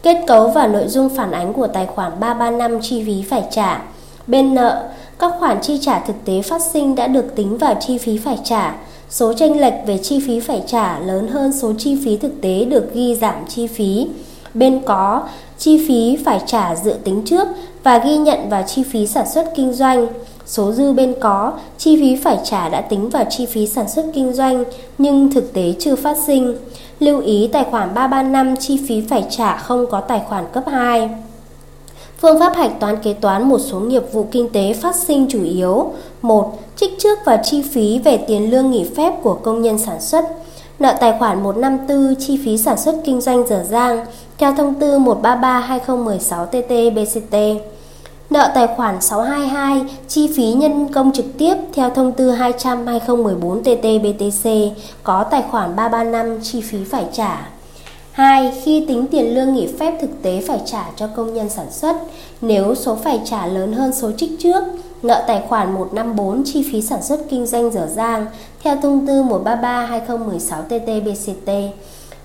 Kết 0.03 0.25
cấu 0.27 0.49
và 0.49 0.67
nội 0.67 0.89
dung 0.89 1.09
phản 1.09 1.33
ánh 1.33 1.53
của 1.53 1.67
tài 1.67 1.87
khoản 1.87 2.13
335 2.21 2.81
chi 2.81 3.05
phí 3.07 3.23
phải 3.23 3.43
trả. 3.51 3.83
Bên 4.27 4.55
nợ, 4.55 4.89
các 5.19 5.33
khoản 5.39 5.61
chi 5.63 5.79
trả 5.81 6.01
thực 6.01 6.25
tế 6.25 6.43
phát 6.43 6.63
sinh 6.63 6.95
đã 6.95 7.07
được 7.07 7.35
tính 7.37 7.59
vào 7.59 7.75
chi 7.81 7.99
phí 7.99 8.19
phải 8.19 8.39
trả. 8.45 8.77
Số 9.11 9.33
tranh 9.33 9.61
lệch 9.61 9.75
về 9.87 9.99
chi 9.99 10.21
phí 10.27 10.41
phải 10.41 10.63
trả 10.67 10.99
lớn 10.99 11.29
hơn 11.29 11.53
số 11.53 11.73
chi 11.79 11.99
phí 12.05 12.17
thực 12.17 12.41
tế 12.41 12.65
được 12.65 12.95
ghi 12.95 13.15
giảm 13.15 13.35
chi 13.49 13.67
phí. 13.67 14.07
Bên 14.55 14.81
có 14.87 15.23
chi 15.59 15.87
phí 15.89 16.19
phải 16.25 16.41
trả 16.47 16.75
dự 16.75 16.95
tính 17.05 17.23
trước 17.25 17.49
và 17.83 17.99
ghi 17.99 18.17
nhận 18.17 18.49
vào 18.49 18.63
chi 18.67 18.83
phí 18.83 19.07
sản 19.07 19.27
xuất 19.35 19.53
kinh 19.57 19.73
doanh. 19.73 20.07
Số 20.47 20.73
dư 20.73 20.93
bên 20.93 21.15
có, 21.21 21.53
chi 21.79 21.97
phí 21.97 22.17
phải 22.17 22.39
trả 22.45 22.69
đã 22.69 22.81
tính 22.81 23.09
vào 23.09 23.25
chi 23.31 23.47
phí 23.47 23.67
sản 23.67 23.89
xuất 23.89 24.07
kinh 24.15 24.33
doanh 24.33 24.65
nhưng 24.99 25.33
thực 25.33 25.53
tế 25.53 25.75
chưa 25.79 25.97
phát 25.97 26.17
sinh. 26.27 26.57
Lưu 27.01 27.21
ý 27.21 27.49
tài 27.53 27.65
khoản 27.65 27.95
335 27.95 28.57
chi 28.57 28.81
phí 28.89 29.01
phải 29.11 29.25
trả 29.31 29.57
không 29.57 29.87
có 29.91 30.01
tài 30.01 30.21
khoản 30.29 30.45
cấp 30.53 30.65
2. 30.67 31.11
Phương 32.21 32.41
pháp 32.41 32.57
hạch 32.57 32.81
toán 32.81 32.97
kế 33.03 33.13
toán 33.13 33.49
một 33.49 33.59
số 33.59 33.81
nghiệp 33.81 34.03
vụ 34.13 34.27
kinh 34.31 34.49
tế 34.49 34.73
phát 34.73 34.95
sinh 34.95 35.27
chủ 35.31 35.45
yếu. 35.45 35.93
1. 36.23 36.59
Trích 36.77 36.99
trước 36.99 37.19
và 37.25 37.37
chi 37.37 37.63
phí 37.63 37.99
về 37.99 38.17
tiền 38.17 38.51
lương 38.51 38.71
nghỉ 38.71 38.87
phép 38.97 39.13
của 39.23 39.35
công 39.35 39.63
nhân 39.63 39.79
sản 39.79 40.01
xuất. 40.01 40.25
Nợ 40.79 40.95
tài 41.01 41.15
khoản 41.19 41.43
154 41.43 42.15
chi 42.19 42.41
phí 42.45 42.59
sản 42.59 42.79
xuất 42.79 42.97
kinh 43.05 43.21
doanh 43.21 43.49
dở 43.49 43.65
dang, 43.71 44.07
theo 44.39 44.55
thông 44.55 44.75
tư 44.75 44.99
133-2016-TT-BCT 44.99 47.59
Nợ 48.31 48.51
tài 48.55 48.67
khoản 48.67 49.01
622 49.01 49.85
chi 50.09 50.33
phí 50.37 50.53
nhân 50.53 50.93
công 50.93 51.13
trực 51.13 51.27
tiếp, 51.39 51.55
theo 51.75 51.91
thông 51.91 52.13
tư 52.13 52.33
200-2014-TT-BTC 52.33 54.71
có 55.03 55.25
tài 55.25 55.43
khoản 55.51 55.77
335 55.77 56.41
chi 56.43 56.61
phí 56.61 56.85
phải 56.85 57.05
trả. 57.13 57.49
2. 58.19 58.53
Khi 58.63 58.85
tính 58.89 59.07
tiền 59.11 59.35
lương 59.35 59.55
nghỉ 59.55 59.69
phép 59.79 59.99
thực 60.01 60.23
tế 60.23 60.43
phải 60.49 60.61
trả 60.67 60.85
cho 60.97 61.07
công 61.07 61.35
nhân 61.35 61.49
sản 61.49 61.67
xuất, 61.71 61.97
nếu 62.41 62.75
số 62.75 62.95
phải 62.95 63.21
trả 63.25 63.47
lớn 63.47 63.73
hơn 63.73 63.93
số 63.93 64.11
trích 64.17 64.31
trước, 64.39 64.65
nợ 65.03 65.25
tài 65.27 65.43
khoản 65.49 65.73
154 65.73 66.43
chi 66.45 66.69
phí 66.73 66.83
sản 66.83 67.03
xuất 67.03 67.21
kinh 67.31 67.47
doanh 67.47 67.71
dở 67.71 67.89
dang 67.95 68.27
theo 68.63 68.77
thông 68.83 69.07
tư 69.07 69.23
133/2016/TT-BCT. 69.23 71.69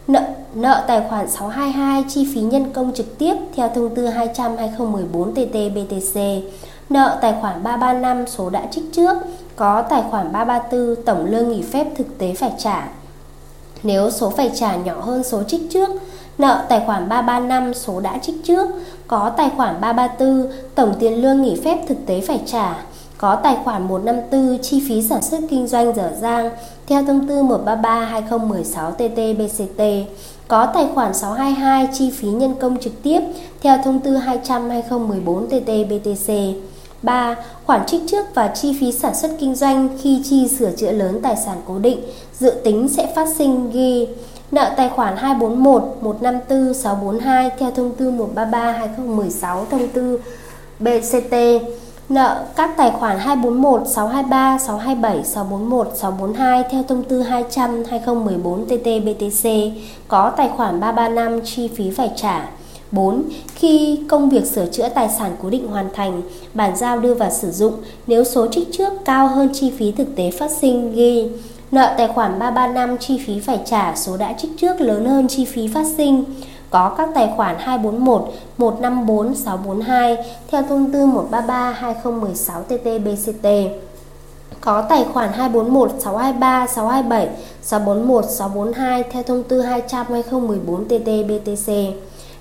Nợ 0.07 0.21
nợ 0.53 0.83
tài 0.87 1.01
khoản 1.09 1.29
622 1.29 2.03
chi 2.09 2.27
phí 2.35 2.41
nhân 2.41 2.65
công 2.73 2.93
trực 2.93 3.17
tiếp 3.17 3.35
theo 3.55 3.69
thông 3.75 3.95
tư 3.95 4.05
200/2014/TT-BTC. 4.05 6.41
Nợ 6.89 7.17
tài 7.21 7.33
khoản 7.41 7.63
335 7.63 8.27
số 8.27 8.49
đã 8.49 8.65
trích 8.71 8.93
trước, 8.93 9.17
có 9.55 9.81
tài 9.81 10.03
khoản 10.11 10.31
334 10.31 10.95
tổng 11.05 11.25
lương 11.25 11.51
nghỉ 11.51 11.61
phép 11.61 11.87
thực 11.97 12.17
tế 12.17 12.33
phải 12.33 12.51
trả 12.57 12.89
nếu 13.83 14.11
số 14.11 14.29
phải 14.29 14.51
trả 14.55 14.75
nhỏ 14.75 15.01
hơn 15.01 15.23
số 15.23 15.43
trích 15.43 15.69
trước, 15.69 15.89
nợ 16.37 16.65
tài 16.69 16.81
khoản 16.85 17.09
335 17.09 17.73
số 17.73 17.99
đã 17.99 18.17
trích 18.17 18.35
trước, 18.43 18.69
có 19.07 19.31
tài 19.37 19.49
khoản 19.57 19.81
334 19.81 20.51
tổng 20.75 20.93
tiền 20.99 21.21
lương 21.21 21.41
nghỉ 21.41 21.61
phép 21.63 21.77
thực 21.87 21.97
tế 22.05 22.21
phải 22.21 22.41
trả, 22.45 22.83
có 23.17 23.35
tài 23.35 23.57
khoản 23.63 23.87
154 23.87 24.57
chi 24.61 24.83
phí 24.89 25.01
sản 25.01 25.21
xuất 25.21 25.39
kinh 25.49 25.67
doanh 25.67 25.95
dở 25.95 26.11
dang 26.21 26.49
theo 26.87 27.03
thông 27.03 27.27
tư 27.27 27.43
133/2016/TT-BCT, 27.43 30.03
có 30.47 30.65
tài 30.65 30.87
khoản 30.95 31.13
622 31.13 31.87
chi 31.93 32.11
phí 32.11 32.27
nhân 32.27 32.55
công 32.61 32.79
trực 32.79 33.03
tiếp 33.03 33.19
theo 33.61 33.77
thông 33.83 33.99
tư 33.99 34.17
200/2014/TT-BTC. 34.17 36.53
3. 37.03 37.35
Khoản 37.65 37.85
trích 37.85 38.01
trước 38.07 38.25
và 38.33 38.47
chi 38.47 38.77
phí 38.79 38.91
sản 38.91 39.15
xuất 39.15 39.31
kinh 39.39 39.55
doanh 39.55 39.89
khi 40.01 40.21
chi 40.23 40.47
sửa 40.47 40.71
chữa 40.71 40.91
lớn 40.91 41.19
tài 41.23 41.35
sản 41.35 41.57
cố 41.67 41.79
định, 41.79 41.99
dự 42.39 42.49
tính 42.63 42.89
sẽ 42.89 43.13
phát 43.15 43.27
sinh 43.37 43.71
ghi 43.71 44.07
nợ 44.51 44.73
tài 44.77 44.89
khoản 44.89 45.17
241 45.17 45.83
154 46.01 46.73
642 46.73 47.49
theo 47.59 47.71
thông 47.71 47.95
tư 47.95 48.11
133 48.11 48.71
2016 48.71 49.65
thông 49.71 49.87
tư 49.87 50.19
BCT 50.79 51.35
nợ 52.09 52.43
các 52.55 52.77
tài 52.77 52.91
khoản 52.91 53.19
241 53.19 53.87
623 53.87 54.57
627 54.59 55.23
641 55.23 55.91
642 55.95 56.63
theo 56.71 56.83
thông 56.83 57.03
tư 57.03 57.21
200 57.21 57.83
2014 57.89 58.65
TT 58.65 58.87
BTC 59.05 59.49
có 60.07 60.29
tài 60.37 60.49
khoản 60.57 60.79
335 60.79 61.41
chi 61.41 61.67
phí 61.67 61.89
phải 61.89 62.11
trả 62.15 62.49
4. 62.93 63.23
Khi 63.55 63.99
công 64.07 64.29
việc 64.29 64.45
sửa 64.45 64.65
chữa 64.65 64.89
tài 64.89 65.09
sản 65.09 65.35
cố 65.41 65.49
định 65.49 65.67
hoàn 65.67 65.89
thành, 65.93 66.21
bản 66.53 66.75
giao 66.75 66.99
đưa 66.99 67.13
vào 67.13 67.31
sử 67.31 67.51
dụng, 67.51 67.73
nếu 68.07 68.23
số 68.23 68.47
trích 68.47 68.67
trước 68.71 68.93
cao 69.05 69.27
hơn 69.27 69.49
chi 69.53 69.71
phí 69.77 69.91
thực 69.91 70.15
tế 70.15 70.31
phát 70.31 70.51
sinh 70.51 70.95
ghi 70.95 71.29
nợ 71.71 71.93
tài 71.97 72.07
khoản 72.07 72.39
335 72.39 72.97
chi 72.97 73.21
phí 73.25 73.39
phải 73.39 73.59
trả 73.65 73.95
số 73.95 74.17
đã 74.17 74.33
trích 74.33 74.51
trước 74.57 74.81
lớn 74.81 75.05
hơn 75.05 75.27
chi 75.27 75.45
phí 75.45 75.67
phát 75.67 75.85
sinh, 75.97 76.23
có 76.69 76.95
các 76.97 77.09
tài 77.15 77.29
khoản 77.35 77.55
241, 77.59 78.33
154, 78.57 79.35
642 79.35 80.17
theo 80.51 80.63
thông 80.63 80.91
tư 80.91 81.05
133 81.05 81.71
2016 81.71 82.63
TT-BCT 82.69 83.69
có 84.61 84.81
tài 84.81 85.05
khoản 85.13 85.29
241, 85.33 85.91
623, 85.99 86.67
627, 86.67 87.29
641, 87.61 88.25
642 88.29 89.03
theo 89.03 89.23
thông 89.23 89.43
tư 89.43 89.61
200 89.61 90.05
2014 90.09 90.87
TT-BTC. 90.87 91.91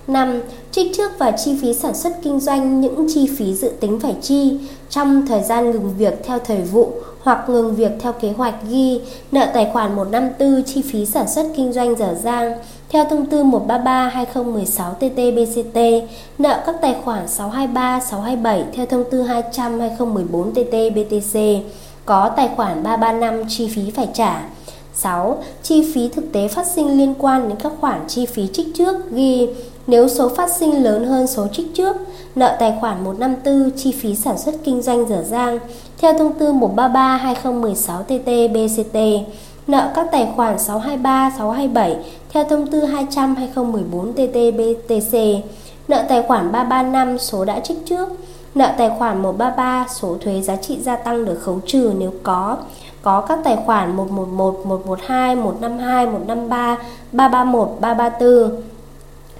5. 0.06 0.40
Trích 0.70 0.92
trước 0.96 1.18
vào 1.18 1.32
chi 1.44 1.58
phí 1.62 1.74
sản 1.74 1.94
xuất 1.94 2.12
kinh 2.22 2.40
doanh 2.40 2.80
những 2.80 3.06
chi 3.14 3.28
phí 3.38 3.54
dự 3.54 3.68
tính 3.80 4.00
phải 4.00 4.14
chi 4.22 4.58
trong 4.90 5.26
thời 5.26 5.42
gian 5.42 5.70
ngừng 5.70 5.94
việc 5.98 6.24
theo 6.24 6.38
thời 6.38 6.60
vụ 6.60 6.92
hoặc 7.22 7.48
ngừng 7.48 7.74
việc 7.74 7.92
theo 8.00 8.12
kế 8.12 8.30
hoạch 8.30 8.54
ghi 8.68 9.00
nợ 9.32 9.46
tài 9.54 9.70
khoản 9.72 9.96
154 9.96 10.62
chi 10.62 10.82
phí 10.92 11.06
sản 11.06 11.28
xuất 11.28 11.46
kinh 11.56 11.72
doanh 11.72 11.96
dở 11.96 12.14
dang 12.22 12.52
theo 12.88 13.04
thông 13.04 13.26
tư 13.26 13.44
133/2016 13.44 14.94
TT-BCT, 15.00 16.02
nợ 16.38 16.62
các 16.66 16.76
tài 16.80 16.96
khoản 17.04 17.28
623, 17.28 18.00
627 18.00 18.64
theo 18.72 18.86
thông 18.86 19.04
tư 19.10 19.22
200/2014 19.22 20.52
TT-BTC 20.52 21.60
có 22.04 22.30
tài 22.36 22.48
khoản 22.56 22.82
335 22.82 23.44
chi 23.48 23.68
phí 23.74 23.90
phải 23.90 24.08
trả. 24.14 24.48
6. 24.94 25.42
Chi 25.62 25.92
phí 25.94 26.08
thực 26.08 26.32
tế 26.32 26.48
phát 26.48 26.66
sinh 26.66 26.98
liên 26.98 27.14
quan 27.18 27.48
đến 27.48 27.58
các 27.62 27.72
khoản 27.80 28.00
chi 28.08 28.26
phí 28.26 28.46
trích 28.52 28.66
trước 28.74 29.10
ghi 29.10 29.48
nếu 29.86 30.08
số 30.08 30.28
phát 30.28 30.50
sinh 30.50 30.82
lớn 30.82 31.06
hơn 31.06 31.26
số 31.26 31.46
trích 31.52 31.74
trước, 31.74 31.96
nợ 32.34 32.56
tài 32.60 32.74
khoản 32.80 33.04
154 33.04 33.70
chi 33.76 33.92
phí 33.92 34.14
sản 34.14 34.38
xuất 34.38 34.54
kinh 34.64 34.82
doanh 34.82 35.08
dở 35.08 35.22
dang 35.22 35.58
theo 35.98 36.18
thông 36.18 36.32
tư 36.32 36.52
133/2016 36.52 38.02
TT-BCT, 38.08 39.20
nợ 39.66 39.92
các 39.94 40.06
tài 40.12 40.28
khoản 40.36 40.58
623, 40.58 41.30
627 41.38 41.96
theo 42.32 42.44
thông 42.44 42.66
tư 42.66 42.80
200/2014 42.80 44.12
TT-BTC, 44.12 45.40
nợ 45.88 46.04
tài 46.08 46.22
khoản 46.22 46.52
335 46.52 47.18
số 47.18 47.44
đã 47.44 47.60
trích 47.60 47.86
trước, 47.86 48.08
nợ 48.54 48.70
tài 48.78 48.90
khoản 48.98 49.22
133 49.22 49.86
số 49.88 50.16
thuế 50.20 50.40
giá 50.40 50.56
trị 50.56 50.78
gia 50.82 50.96
tăng 50.96 51.24
được 51.24 51.38
khấu 51.42 51.60
trừ 51.66 51.92
nếu 51.98 52.12
có, 52.22 52.56
có 53.02 53.20
các 53.20 53.38
tài 53.44 53.56
khoản 53.66 53.96
111, 53.96 54.66
112, 54.66 55.36
152, 55.36 56.06
153, 56.06 56.78
331, 57.12 57.68
334 57.80 58.50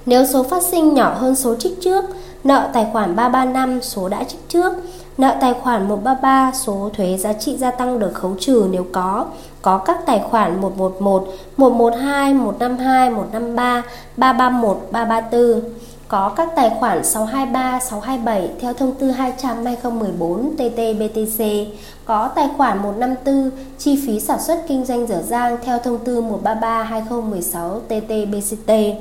nếu 0.06 0.26
số 0.26 0.42
phát 0.42 0.62
sinh 0.62 0.94
nhỏ 0.94 1.14
hơn 1.14 1.34
số 1.34 1.56
trích 1.56 1.80
trước, 1.80 2.04
nợ 2.44 2.68
tài 2.72 2.86
khoản 2.92 3.16
335 3.16 3.82
số 3.82 4.08
đã 4.08 4.24
trích 4.24 4.48
trước, 4.48 4.72
nợ 5.18 5.36
tài 5.40 5.54
khoản 5.54 5.88
133 5.88 6.52
số 6.54 6.90
thuế 6.96 7.16
giá 7.18 7.32
trị 7.32 7.56
gia 7.56 7.70
tăng 7.70 7.98
được 7.98 8.14
khấu 8.14 8.34
trừ 8.40 8.68
nếu 8.70 8.86
có, 8.92 9.26
có 9.62 9.78
các 9.78 10.06
tài 10.06 10.20
khoản 10.30 10.60
111, 10.60 11.28
112, 11.56 12.34
152, 12.34 13.10
153, 13.10 13.82
331, 14.16 14.78
334 14.90 15.72
có 16.12 16.28
các 16.28 16.48
tài 16.56 16.70
khoản 16.80 17.04
623, 17.04 17.80
627 17.80 18.50
theo 18.60 18.74
thông 18.74 18.94
tư 18.94 19.10
200 19.10 19.64
2014 19.64 20.56
TT-BTC, 20.58 21.66
có 22.04 22.28
tài 22.28 22.48
khoản 22.56 22.78
154 22.78 23.50
chi 23.78 24.02
phí 24.06 24.20
sản 24.20 24.40
xuất 24.40 24.64
kinh 24.68 24.84
doanh 24.84 25.06
dở 25.06 25.22
dang 25.22 25.56
theo 25.64 25.78
thông 25.78 25.98
tư 25.98 26.20
133 26.20 26.82
2016 26.82 27.80
TT-BCT. 27.88 28.94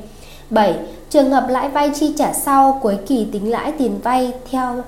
7. 0.52 0.76
Trường 1.10 1.32
hợp 1.32 1.46
lãi 1.50 1.70
vay 1.70 1.92
chi 1.96 2.14
trả 2.18 2.34
sau 2.34 2.80
cuối 2.82 2.98
kỳ 3.08 3.28
tính 3.32 3.52
lãi 3.52 3.72
tiền 3.72 4.00
vay 4.04 4.34
theo 4.52 4.84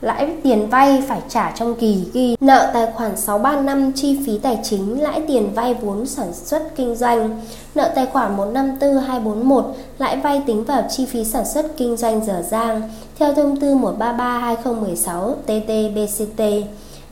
lãi 0.00 0.28
tiền 0.42 0.68
vay 0.70 1.02
phải 1.08 1.20
trả 1.28 1.50
trong 1.50 1.74
kỳ 1.74 2.04
ghi 2.12 2.36
nợ 2.40 2.70
tài 2.74 2.86
khoản 2.94 3.16
635 3.16 3.92
chi 3.92 4.18
phí 4.26 4.38
tài 4.38 4.58
chính 4.62 5.02
lãi 5.02 5.22
tiền 5.28 5.50
vay 5.54 5.74
vốn 5.74 6.06
sản 6.06 6.32
xuất 6.32 6.76
kinh 6.76 6.96
doanh. 6.96 7.40
Nợ 7.74 7.92
tài 7.94 8.06
khoản 8.06 8.36
154241 8.36 9.64
lãi 9.98 10.16
vay 10.16 10.42
tính 10.46 10.64
vào 10.64 10.82
chi 10.90 11.06
phí 11.06 11.24
sản 11.24 11.44
xuất 11.44 11.76
kinh 11.76 11.96
doanh 11.96 12.24
dở 12.24 12.42
dang. 12.50 12.82
Theo 13.18 13.34
thông 13.34 13.56
tư 13.56 13.74
133 13.74 14.38
2016 14.38 15.34
TT-BCT 15.46 16.62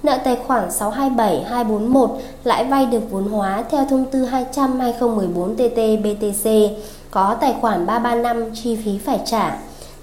nợ 0.07 0.19
tài 0.25 0.37
khoản 0.47 0.71
627241 0.71 2.11
lãi 2.45 2.64
vay 2.64 2.87
được 2.87 3.11
vốn 3.11 3.25
hóa 3.25 3.64
theo 3.71 3.85
thông 3.85 4.05
tư 4.05 4.25
200 4.25 4.81
2014 4.81 5.57
TT-BTC 5.57 6.69
có 7.16 7.37
tài 7.40 7.55
khoản 7.61 7.87
335 7.87 8.55
chi 8.55 8.76
phí 8.85 8.98
phải 8.98 9.20
trả. 9.24 9.59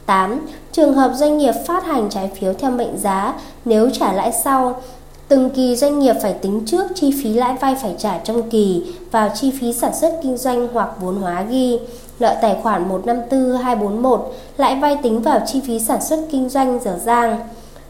8. 0.05 0.45
Trường 0.71 0.93
hợp 0.93 1.11
doanh 1.15 1.37
nghiệp 1.37 1.51
phát 1.67 1.85
hành 1.85 2.09
trái 2.09 2.31
phiếu 2.35 2.53
theo 2.53 2.71
mệnh 2.71 2.97
giá 2.97 3.33
nếu 3.65 3.89
trả 3.89 4.13
lãi 4.13 4.31
sau, 4.43 4.81
từng 5.27 5.49
kỳ 5.49 5.75
doanh 5.75 5.99
nghiệp 5.99 6.15
phải 6.21 6.33
tính 6.33 6.63
trước 6.65 6.87
chi 6.95 7.13
phí 7.23 7.33
lãi 7.33 7.55
vay 7.61 7.75
phải 7.75 7.95
trả 7.97 8.17
trong 8.17 8.49
kỳ 8.49 8.93
vào 9.11 9.29
chi 9.35 9.51
phí 9.59 9.73
sản 9.73 9.95
xuất 9.95 10.19
kinh 10.23 10.37
doanh 10.37 10.67
hoặc 10.73 10.89
vốn 11.01 11.15
hóa 11.15 11.41
ghi. 11.41 11.79
Nợ 12.19 12.35
tài 12.41 12.57
khoản 12.63 12.89
154241 12.89 14.33
lãi 14.57 14.75
vay 14.75 14.97
tính 15.03 15.21
vào 15.21 15.39
chi 15.45 15.61
phí 15.67 15.79
sản 15.79 16.01
xuất 16.01 16.19
kinh 16.31 16.49
doanh 16.49 16.79
dở 16.83 16.99
dang. 17.03 17.39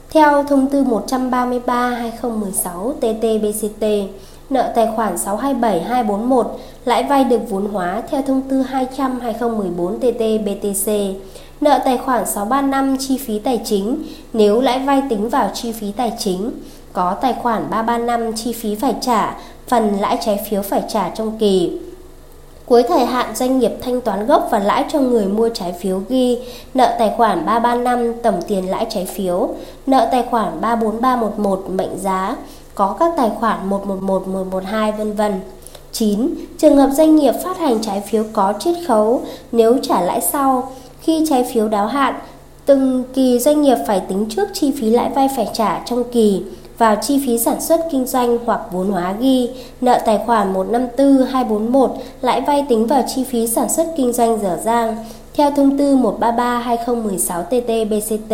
Theo 0.09 0.43
thông 0.43 0.67
tư 0.67 0.83
133 0.83 1.89
2016 1.89 2.93
TT-BCT, 3.01 4.07
nợ 4.49 4.71
tài 4.75 4.87
khoản 4.95 5.17
627241, 5.17 6.47
lãi 6.85 7.03
vay 7.03 7.23
được 7.23 7.41
vốn 7.49 7.65
hóa 7.65 8.01
theo 8.09 8.21
thông 8.21 8.41
tư 8.41 8.61
200 8.61 9.19
2014 9.19 9.99
TT-BTC, 9.99 11.13
nợ 11.61 11.79
tài 11.85 11.97
khoản 11.97 12.25
635 12.25 12.97
chi 12.99 13.17
phí 13.17 13.39
tài 13.39 13.61
chính 13.65 14.03
nếu 14.33 14.61
lãi 14.61 14.79
vay 14.79 15.03
tính 15.09 15.29
vào 15.29 15.49
chi 15.53 15.71
phí 15.71 15.91
tài 15.91 16.13
chính, 16.17 16.51
có 16.93 17.13
tài 17.21 17.33
khoản 17.33 17.69
335 17.69 18.33
chi 18.33 18.53
phí 18.53 18.75
phải 18.75 18.95
trả, 19.01 19.35
phần 19.67 19.97
lãi 19.99 20.17
trái 20.25 20.39
phiếu 20.49 20.61
phải 20.61 20.83
trả 20.87 21.09
trong 21.09 21.37
kỳ. 21.37 21.79
Cuối 22.65 22.83
thời 22.83 23.05
hạn 23.05 23.35
doanh 23.35 23.59
nghiệp 23.59 23.71
thanh 23.81 24.01
toán 24.01 24.25
gốc 24.25 24.47
và 24.51 24.59
lãi 24.59 24.85
cho 24.89 24.99
người 24.99 25.25
mua 25.25 25.49
trái 25.49 25.73
phiếu 25.79 26.01
ghi 26.09 26.39
nợ 26.73 26.95
tài 26.99 27.13
khoản 27.17 27.45
335 27.45 28.13
tổng 28.23 28.41
tiền 28.47 28.69
lãi 28.69 28.85
trái 28.89 29.05
phiếu, 29.05 29.49
nợ 29.87 30.07
tài 30.11 30.23
khoản 30.29 30.61
34311 30.61 31.69
mệnh 31.69 31.99
giá, 31.99 32.35
có 32.75 32.95
các 32.99 33.11
tài 33.17 33.29
khoản 33.39 33.69
111, 33.69 34.27
112 34.27 34.91
vân 34.91 35.13
vân. 35.13 35.41
9. 35.91 36.29
Trường 36.57 36.77
hợp 36.77 36.89
doanh 36.93 37.15
nghiệp 37.15 37.33
phát 37.43 37.57
hành 37.57 37.81
trái 37.81 38.01
phiếu 38.01 38.23
có 38.33 38.53
chiết 38.59 38.75
khấu 38.87 39.21
nếu 39.51 39.77
trả 39.81 40.01
lãi 40.01 40.21
sau 40.21 40.71
khi 41.01 41.25
trái 41.29 41.45
phiếu 41.53 41.67
đáo 41.67 41.87
hạn, 41.87 42.15
từng 42.65 43.03
kỳ 43.13 43.39
doanh 43.39 43.61
nghiệp 43.61 43.77
phải 43.87 43.99
tính 43.99 44.25
trước 44.29 44.49
chi 44.53 44.71
phí 44.71 44.89
lãi 44.89 45.09
vay 45.09 45.27
phải 45.35 45.47
trả 45.53 45.83
trong 45.85 46.03
kỳ 46.11 46.43
vào 46.77 46.95
chi 47.01 47.23
phí 47.25 47.39
sản 47.39 47.61
xuất 47.61 47.81
kinh 47.91 48.05
doanh 48.05 48.37
hoặc 48.45 48.61
vốn 48.71 48.91
hóa 48.91 49.15
ghi, 49.19 49.49
nợ 49.81 49.99
tài 50.05 50.19
khoản 50.25 50.53
154 50.53 51.27
241 51.27 51.91
lãi 52.21 52.41
vay 52.41 52.65
tính 52.69 52.87
vào 52.87 53.03
chi 53.15 53.23
phí 53.23 53.47
sản 53.47 53.69
xuất 53.69 53.87
kinh 53.97 54.13
doanh 54.13 54.39
dở 54.41 54.59
dang 54.63 54.95
theo 55.33 55.51
thông 55.51 55.77
tư 55.77 55.95
133 55.95 56.59
2016 56.59 57.43
TT 57.43 57.89
BCT 57.89 58.33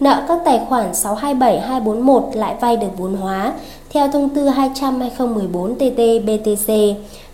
nợ 0.00 0.22
các 0.28 0.38
tài 0.44 0.60
khoản 0.68 0.94
627 0.94 1.60
241 1.60 2.22
lãi 2.32 2.54
vay 2.60 2.76
được 2.76 2.88
vốn 2.98 3.16
hóa 3.16 3.52
theo 3.90 4.08
thông 4.08 4.28
tư 4.28 4.48
200 4.48 5.00
2014 5.00 5.74
TT 5.74 6.00
BTC, 6.26 6.72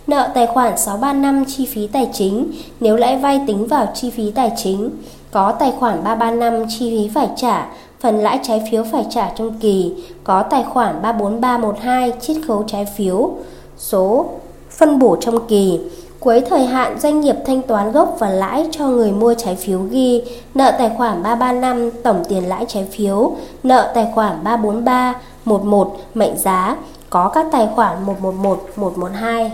nợ 0.07 0.29
tài 0.33 0.47
khoản 0.47 0.77
635 0.77 1.45
chi 1.45 1.65
phí 1.65 1.87
tài 1.87 2.09
chính 2.13 2.51
nếu 2.79 2.95
lãi 2.95 3.17
vay 3.17 3.41
tính 3.47 3.67
vào 3.67 3.87
chi 3.93 4.09
phí 4.09 4.31
tài 4.31 4.51
chính, 4.57 4.89
có 5.31 5.51
tài 5.51 5.71
khoản 5.79 6.03
335 6.03 6.65
chi 6.69 6.91
phí 6.91 7.09
phải 7.13 7.27
trả, 7.35 7.67
phần 7.99 8.17
lãi 8.17 8.39
trái 8.43 8.61
phiếu 8.71 8.83
phải 8.91 9.05
trả 9.09 9.29
trong 9.35 9.59
kỳ, 9.59 9.93
có 10.23 10.43
tài 10.43 10.63
khoản 10.63 11.01
34312 11.01 12.13
chiết 12.21 12.37
khấu 12.47 12.63
trái 12.67 12.85
phiếu, 12.97 13.31
số 13.77 14.25
phân 14.69 14.99
bổ 14.99 15.15
trong 15.15 15.47
kỳ, 15.47 15.79
Cuối 16.25 16.41
thời 16.49 16.65
hạn 16.65 16.99
doanh 16.99 17.21
nghiệp 17.21 17.35
thanh 17.45 17.61
toán 17.61 17.91
gốc 17.91 18.15
và 18.19 18.29
lãi 18.29 18.67
cho 18.71 18.87
người 18.87 19.11
mua 19.11 19.33
trái 19.33 19.55
phiếu 19.55 19.79
ghi 19.79 20.23
nợ 20.53 20.75
tài 20.77 20.91
khoản 20.97 21.23
335 21.23 21.91
tổng 22.03 22.23
tiền 22.29 22.49
lãi 22.49 22.65
trái 22.67 22.87
phiếu, 22.91 23.35
nợ 23.63 23.91
tài 23.95 24.07
khoản 24.15 24.43
343 24.43 25.15
11 25.45 25.97
mệnh 26.13 26.37
giá, 26.37 26.77
có 27.09 27.29
các 27.29 27.45
tài 27.51 27.67
khoản 27.75 28.05
111 28.05 28.69
112. 28.75 29.51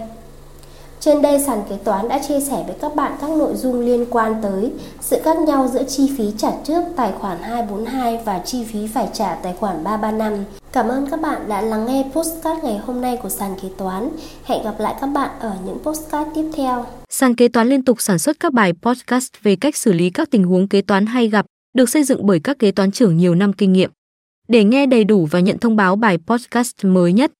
Trên 1.01 1.21
đây 1.21 1.39
sàn 1.39 1.63
kế 1.69 1.77
toán 1.83 2.07
đã 2.07 2.19
chia 2.27 2.39
sẻ 2.39 2.63
với 2.67 2.75
các 2.81 2.95
bạn 2.95 3.17
các 3.21 3.29
nội 3.29 3.55
dung 3.55 3.79
liên 3.85 4.05
quan 4.09 4.35
tới 4.41 4.71
sự 4.99 5.17
khác 5.23 5.37
nhau 5.37 5.67
giữa 5.73 5.83
chi 5.83 6.11
phí 6.17 6.23
trả 6.37 6.51
trước 6.63 6.83
tài 6.95 7.11
khoản 7.11 7.37
242 7.41 8.19
và 8.25 8.41
chi 8.45 8.63
phí 8.63 8.87
phải 8.87 9.07
trả 9.13 9.35
tài 9.35 9.53
khoản 9.53 9.83
335. 9.83 10.43
Cảm 10.71 10.87
ơn 10.87 11.07
các 11.11 11.21
bạn 11.21 11.49
đã 11.49 11.61
lắng 11.61 11.85
nghe 11.85 12.05
postcard 12.13 12.63
ngày 12.63 12.77
hôm 12.77 13.01
nay 13.01 13.17
của 13.23 13.29
sàn 13.29 13.55
kế 13.61 13.69
toán. 13.77 14.09
Hẹn 14.43 14.63
gặp 14.63 14.75
lại 14.79 14.95
các 15.01 15.07
bạn 15.07 15.29
ở 15.39 15.53
những 15.65 15.79
postcard 15.83 16.29
tiếp 16.35 16.45
theo. 16.53 16.85
Sàn 17.09 17.35
kế 17.35 17.47
toán 17.47 17.67
liên 17.69 17.85
tục 17.85 18.01
sản 18.01 18.19
xuất 18.19 18.39
các 18.39 18.53
bài 18.53 18.73
podcast 18.81 19.29
về 19.43 19.55
cách 19.55 19.75
xử 19.75 19.93
lý 19.93 20.09
các 20.09 20.31
tình 20.31 20.43
huống 20.43 20.67
kế 20.67 20.81
toán 20.81 21.05
hay 21.05 21.27
gặp, 21.27 21.45
được 21.73 21.89
xây 21.89 22.03
dựng 22.03 22.25
bởi 22.25 22.39
các 22.39 22.59
kế 22.59 22.71
toán 22.71 22.91
trưởng 22.91 23.17
nhiều 23.17 23.35
năm 23.35 23.53
kinh 23.53 23.73
nghiệm. 23.73 23.91
Để 24.47 24.63
nghe 24.63 24.85
đầy 24.85 25.03
đủ 25.03 25.27
và 25.31 25.39
nhận 25.39 25.57
thông 25.57 25.75
báo 25.75 25.95
bài 25.95 26.17
podcast 26.27 26.75
mới 26.85 27.13
nhất, 27.13 27.31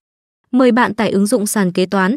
mời 0.50 0.72
bạn 0.72 0.94
tải 0.94 1.10
ứng 1.10 1.26
dụng 1.26 1.46
sàn 1.46 1.72
kế 1.72 1.86
toán 1.86 2.16